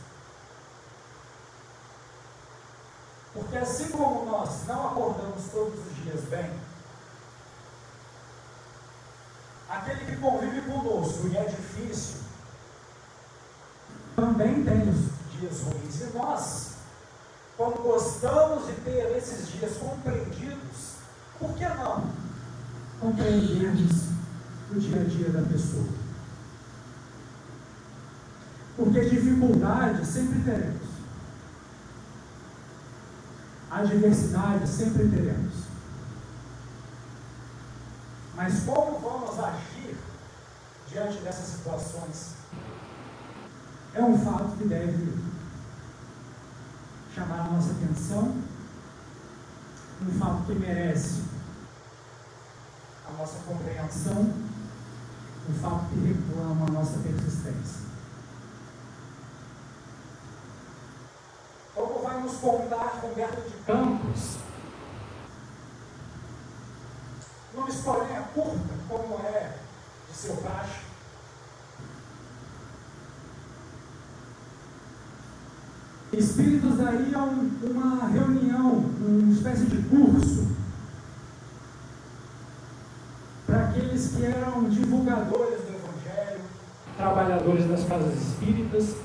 Porque 3.32 3.56
assim 3.56 3.88
como 3.88 4.24
nós 4.26 4.66
não 4.66 4.86
acordamos 4.86 5.44
todos 5.50 5.74
os 5.74 5.96
dias 6.04 6.20
bem, 6.22 6.52
aquele 9.68 10.04
que 10.06 10.16
convive 10.20 10.60
conosco 10.62 11.26
e 11.26 11.36
é 11.36 11.44
difícil, 11.44 12.20
também 14.14 14.64
tem 14.64 14.88
os 14.88 15.23
dias 15.44 15.60
ruins. 15.60 16.00
E 16.00 16.16
nós, 16.16 16.70
como 17.56 17.76
gostamos 17.76 18.66
de 18.66 18.72
ter 18.80 19.16
esses 19.16 19.48
dias 19.48 19.76
compreendidos, 19.76 20.94
por 21.38 21.54
que 21.54 21.68
não 21.68 22.04
compreendermos 23.00 24.04
do 24.70 24.80
dia 24.80 25.00
a 25.00 25.04
dia 25.04 25.28
da 25.30 25.42
pessoa. 25.42 26.04
Porque 28.76 29.08
dificuldade 29.08 30.04
sempre 30.04 30.40
teremos. 30.42 30.88
Adversidade 33.70 34.68
sempre 34.68 35.08
teremos. 35.08 35.54
Mas 38.34 38.64
como 38.64 38.98
vamos 38.98 39.38
agir 39.38 39.96
diante 40.88 41.18
dessas 41.18 41.46
situações? 41.46 42.34
É 43.94 44.02
um 44.02 44.18
fato 44.18 44.56
que 44.56 44.64
deve 44.64 45.23
chamar 47.14 47.46
a 47.46 47.50
nossa 47.50 47.70
atenção, 47.70 48.42
um 50.02 50.18
fato 50.18 50.46
que 50.46 50.54
merece 50.54 51.22
a 53.08 53.12
nossa 53.12 53.38
compreensão, 53.46 54.34
um 55.48 55.54
fato 55.54 55.84
que 55.90 56.08
reclama 56.08 56.66
a 56.66 56.72
nossa 56.72 56.98
persistência. 56.98 57.84
Como 61.72 62.02
vai 62.02 62.20
nos 62.20 62.36
contar 62.38 62.98
Roberto 63.00 63.48
de 63.48 63.56
Campos, 63.64 64.38
numa 67.54 67.68
historinha 67.68 68.22
curta, 68.34 68.74
como 68.88 69.20
é 69.24 69.58
de 70.10 70.16
seu 70.16 70.36
praxe, 70.38 70.83
Espíritos 76.16 76.76
daí 76.76 77.12
um, 77.16 77.70
uma 77.70 78.06
reunião, 78.06 78.84
uma 79.00 79.32
espécie 79.32 79.66
de 79.66 79.82
curso, 79.88 80.48
para 83.46 83.64
aqueles 83.64 84.12
que 84.12 84.24
eram 84.24 84.68
divulgadores 84.68 85.60
do 85.62 85.74
Evangelho, 85.74 86.40
trabalhadores 86.96 87.68
das 87.68 87.84
casas 87.84 88.14
espíritas 88.14 88.96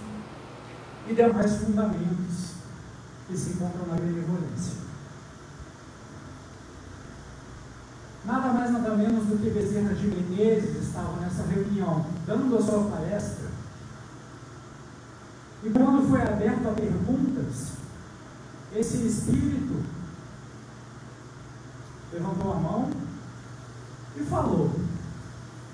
e 1.07 1.13
demais 1.13 1.55
fundamentos 1.57 2.53
que 3.27 3.35
se 3.35 3.51
encontram 3.51 3.87
na 3.87 3.95
benevolência. 3.95 4.79
Nada 8.23 8.53
mais, 8.53 8.71
nada 8.71 8.95
menos 8.95 9.25
do 9.25 9.37
que 9.37 9.49
Bezerra 9.49 9.93
de 9.95 10.07
Menezes 10.07 10.87
estava 10.87 11.19
nessa 11.19 11.43
reunião, 11.43 12.05
dando 12.27 12.57
a 12.57 12.61
sua 12.61 12.83
palestra, 12.83 13.49
e 15.63 15.69
foi 16.09 16.21
aberto 16.23 16.67
a 16.67 16.73
perguntas, 16.73 17.73
esse 18.73 19.05
espírito 19.05 19.83
levantou 22.11 22.51
a 22.51 22.55
mão 22.55 22.91
e 24.15 24.23
falou: 24.25 24.71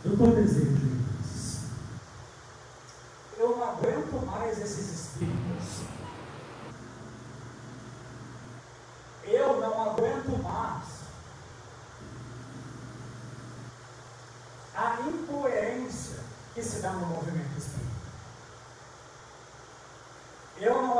Eu 0.04 0.12
estou 0.12 0.36
desejo 0.36 0.76
Eu 3.38 3.58
não 3.58 3.64
aguento 3.64 4.26
mais 4.26 4.60
esses 4.60 4.94
espíritos. 4.94 5.86
Eu 9.24 9.60
não 9.60 9.92
aguento 9.92 10.44
mais 10.44 10.86
a 14.76 15.02
incoerência 15.02 16.20
que 16.54 16.62
se 16.62 16.82
dá 16.82 16.92
no 16.92 17.08
movimento 17.08 17.58
espírita. 17.58 17.86
Eu 20.58 20.82
não 20.82 21.00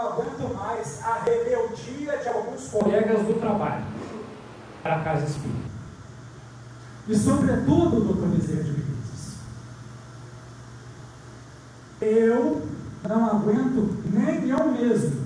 mais 0.86 1.04
a 1.04 1.24
rebeldia 1.24 2.18
de 2.18 2.28
alguns 2.28 2.68
colegas 2.70 3.26
do 3.26 3.40
trabalho 3.40 3.84
para 4.84 4.98
a 4.98 5.04
casa 5.04 5.26
espírita. 5.26 5.76
E, 7.08 7.16
sobretudo, 7.16 8.02
doutor 8.02 8.28
Bezerra 8.30 8.64
de 8.64 8.72
Menezes, 8.72 9.38
eu 12.02 12.68
não 13.04 13.26
aguento 13.26 14.04
nem 14.12 14.50
eu 14.50 14.72
mesmo. 14.72 15.26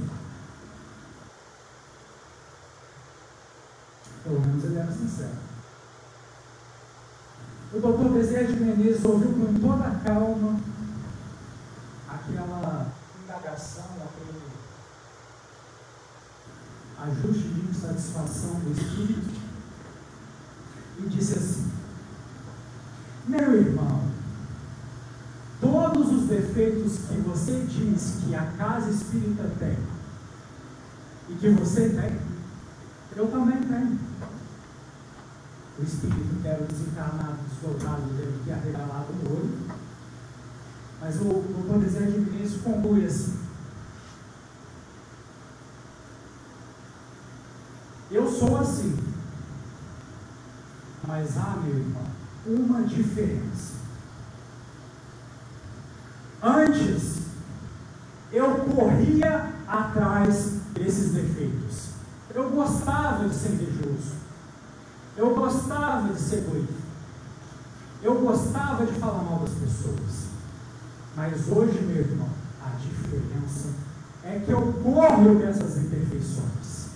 Pelo 4.24 4.42
menos 4.42 4.64
ele 4.64 4.78
era 4.78 4.92
sincero. 4.92 5.50
O 7.74 7.80
doutor 7.80 8.10
Bezerra 8.10 8.46
de 8.46 8.60
Menezes 8.60 9.06
ouviu 9.06 9.32
com 9.34 9.54
toda 9.60 9.86
a 9.86 9.96
calma 10.04 10.60
ajuste 17.04 17.48
de 17.48 17.70
insatisfação 17.70 18.60
do 18.60 18.72
espírito 18.72 19.40
e 21.00 21.08
disse 21.08 21.34
assim: 21.34 21.72
Meu 23.28 23.56
irmão, 23.56 24.04
todos 25.62 26.12
os 26.12 26.28
defeitos 26.28 27.00
que 27.08 27.18
você 27.22 27.66
diz 27.66 28.20
que 28.24 28.36
a 28.36 28.46
casa 28.58 28.90
espírita 28.90 29.50
tem 29.60 29.78
e 31.30 31.36
que 31.36 31.50
você 31.50 31.90
tem, 31.90 32.20
eu 33.16 33.28
também 33.28 33.62
tenho. 33.62 34.10
O 35.78 35.84
espírito 35.84 36.42
que 36.42 36.48
era 36.48 36.66
desencarnado, 36.66 37.38
desdobrado, 37.50 38.02
deve 38.18 38.44
ter 38.44 38.52
arregalado 38.52 39.14
o 39.14 39.32
olho 39.32 39.80
mas 41.02 41.16
o 41.16 41.24
doutor 41.24 41.80
Bezerra 41.80 42.12
de 42.12 42.20
Menezes 42.20 42.62
conclui 42.62 43.06
assim. 43.06 43.49
Eu 48.12 48.30
sou 48.30 48.58
assim. 48.58 48.98
Mas 51.08 51.38
há, 51.38 51.58
meu 51.64 51.78
irmão, 51.78 52.04
uma 52.46 52.84
diferença. 52.84 53.74
Antes, 56.42 57.20
eu 58.32 58.56
corria 58.66 59.54
atrás 59.68 60.60
desses 60.74 61.14
defeitos. 61.14 61.90
Eu 62.34 62.50
gostava 62.50 63.28
de 63.28 63.36
ser 63.36 63.54
invejoso. 63.54 64.14
Eu 65.18 65.36
gostava 65.36 66.14
de 66.14 66.20
ser 66.20 66.38
egoísta. 66.38 66.74
Eu 68.02 68.16
gostava 68.16 68.86
de 68.86 68.94
falar 68.94 69.24
mal 69.24 69.40
das 69.40 69.50
pessoas. 69.50 70.30
Mas 71.16 71.48
hoje, 71.50 71.82
meu 71.82 71.98
irmão, 71.98 72.30
a 72.64 72.70
diferença 72.78 73.70
é 74.24 74.40
que 74.40 74.52
eu 74.52 74.74
corro 74.84 75.36
dessas 75.36 75.78
imperfeições. 75.78 76.89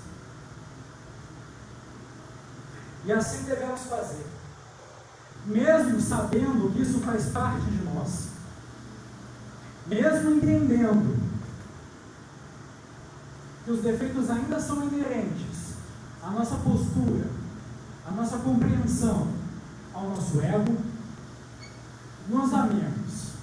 E 3.06 3.12
assim 3.12 3.44
devemos 3.44 3.82
fazer. 3.82 4.26
Mesmo 5.46 6.00
sabendo 6.00 6.72
que 6.74 6.82
isso 6.82 7.00
faz 7.00 7.26
parte 7.28 7.66
de 7.66 7.84
nós. 7.84 8.30
Mesmo 9.88 10.36
entendendo 10.36 11.22
que 13.66 13.72
os 13.72 13.82
defeitos 13.82 14.30
ainda 14.30 14.60
são 14.60 14.84
inerentes 14.84 15.74
à 16.22 16.30
nossa 16.30 16.56
postura, 16.56 17.26
à 18.08 18.12
nossa 18.12 18.38
compreensão, 18.38 19.28
ao 19.94 20.10
nosso 20.10 20.40
ego, 20.42 20.78
nós 22.30 22.54
amemos 22.54 23.34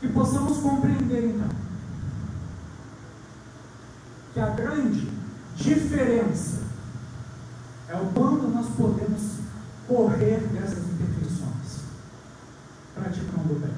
que 0.00 0.08
possamos 0.08 0.58
compreender 0.58 1.24
então 1.26 1.71
que 4.32 4.40
a 4.40 4.50
grande 4.50 5.10
diferença 5.56 6.62
é 7.88 7.96
o 7.96 8.06
quanto 8.12 8.48
nós 8.48 8.66
podemos 8.76 9.38
correr 9.86 10.40
dessas 10.48 10.84
imperfeições, 10.88 11.82
praticando 12.94 13.54
o 13.54 13.58
bem. 13.58 13.74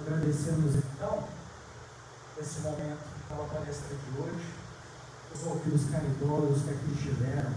Agradecemos 0.00 0.74
então 0.74 1.24
esse 2.40 2.60
momento 2.60 3.06
pela 3.28 3.44
palestra 3.46 3.96
de 3.96 4.20
hoje, 4.20 4.46
os 5.34 5.46
ouvidos 5.46 5.90
caridosos 5.90 6.62
que 6.62 6.70
aqui 6.70 6.92
estiveram, 6.92 7.52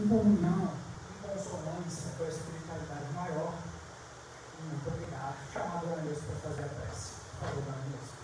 em 0.00 0.08
comunhão, 0.08 0.72
em 1.10 1.28
consonância 1.28 2.12
com 2.16 2.24
a 2.24 2.28
espiritualidade 2.28 3.12
maior 3.14 3.54
muito 4.68 4.88
obrigado. 4.88 5.36
Chamar 5.52 5.82
a 5.84 6.02
Nilce 6.02 6.22
para 6.22 6.50
fazer 6.50 6.64
a 6.64 6.68
prece. 6.68 7.15
Nilce. 7.42 8.16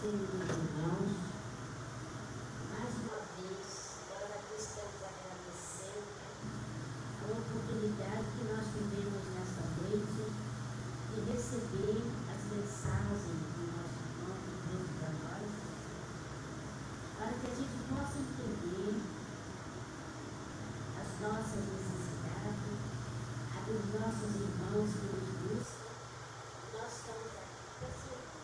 queridos 0.00 0.48
irmãos, 0.50 1.16
mais 2.70 2.94
uma 3.02 3.18
vez, 3.34 3.66
nós 4.08 4.30
aqui 4.30 4.54
estamos 4.56 5.02
agradecendo 5.02 6.18
oportunidade 7.30 8.24
que 8.36 8.44
nós 8.48 8.64
tivemos 8.72 9.24
nesta 9.36 9.62
noite 9.84 10.24
de 11.12 11.18
receber 11.30 12.00
as 12.32 12.42
mensagens 12.48 13.40
do 13.52 13.64
nosso 13.68 14.00
irmão 14.00 14.32
que 14.40 14.52
trouxe 14.64 14.92
para 14.96 15.12
nós, 15.22 15.50
para 17.18 17.32
que 17.36 17.46
a 17.46 17.54
gente 17.54 17.78
possa 17.92 18.16
entender 18.18 18.96
as 20.96 21.08
nossas 21.20 21.62
necessidades, 21.68 22.80
a 23.52 23.60
dos 23.68 23.84
nossos 24.00 24.32
irmãos 24.40 24.88
que 24.88 25.08
nos 25.12 25.28
buscam. 25.44 25.92
Nós 26.72 26.88
estamos 26.88 27.32
aqui 27.36 27.60
para 27.78 27.90
servir. 27.92 28.38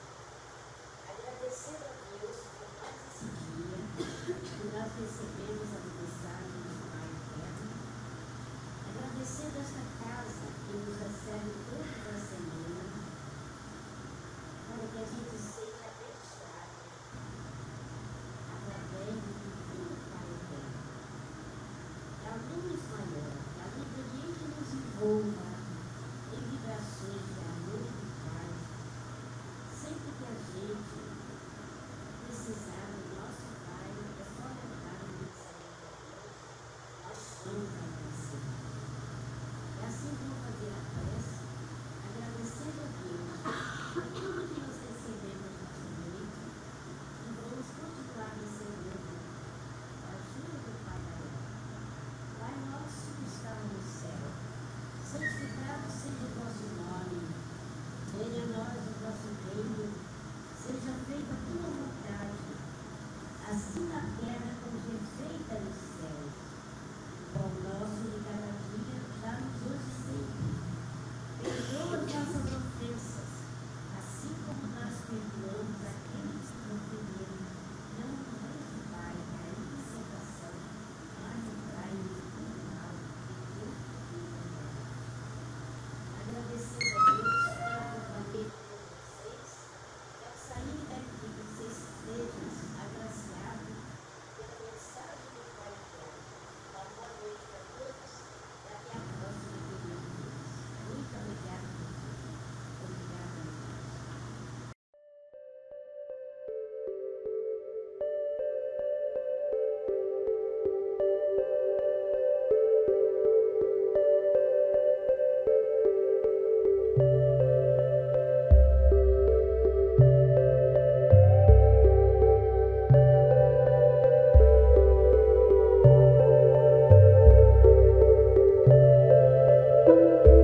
Agradecendo 1.09 1.85
a 1.85 1.97
Deus 2.20 2.37
por 2.59 2.68
mais 2.85 2.99
esse 3.09 3.25
dia 3.25 4.84
que 4.97 5.43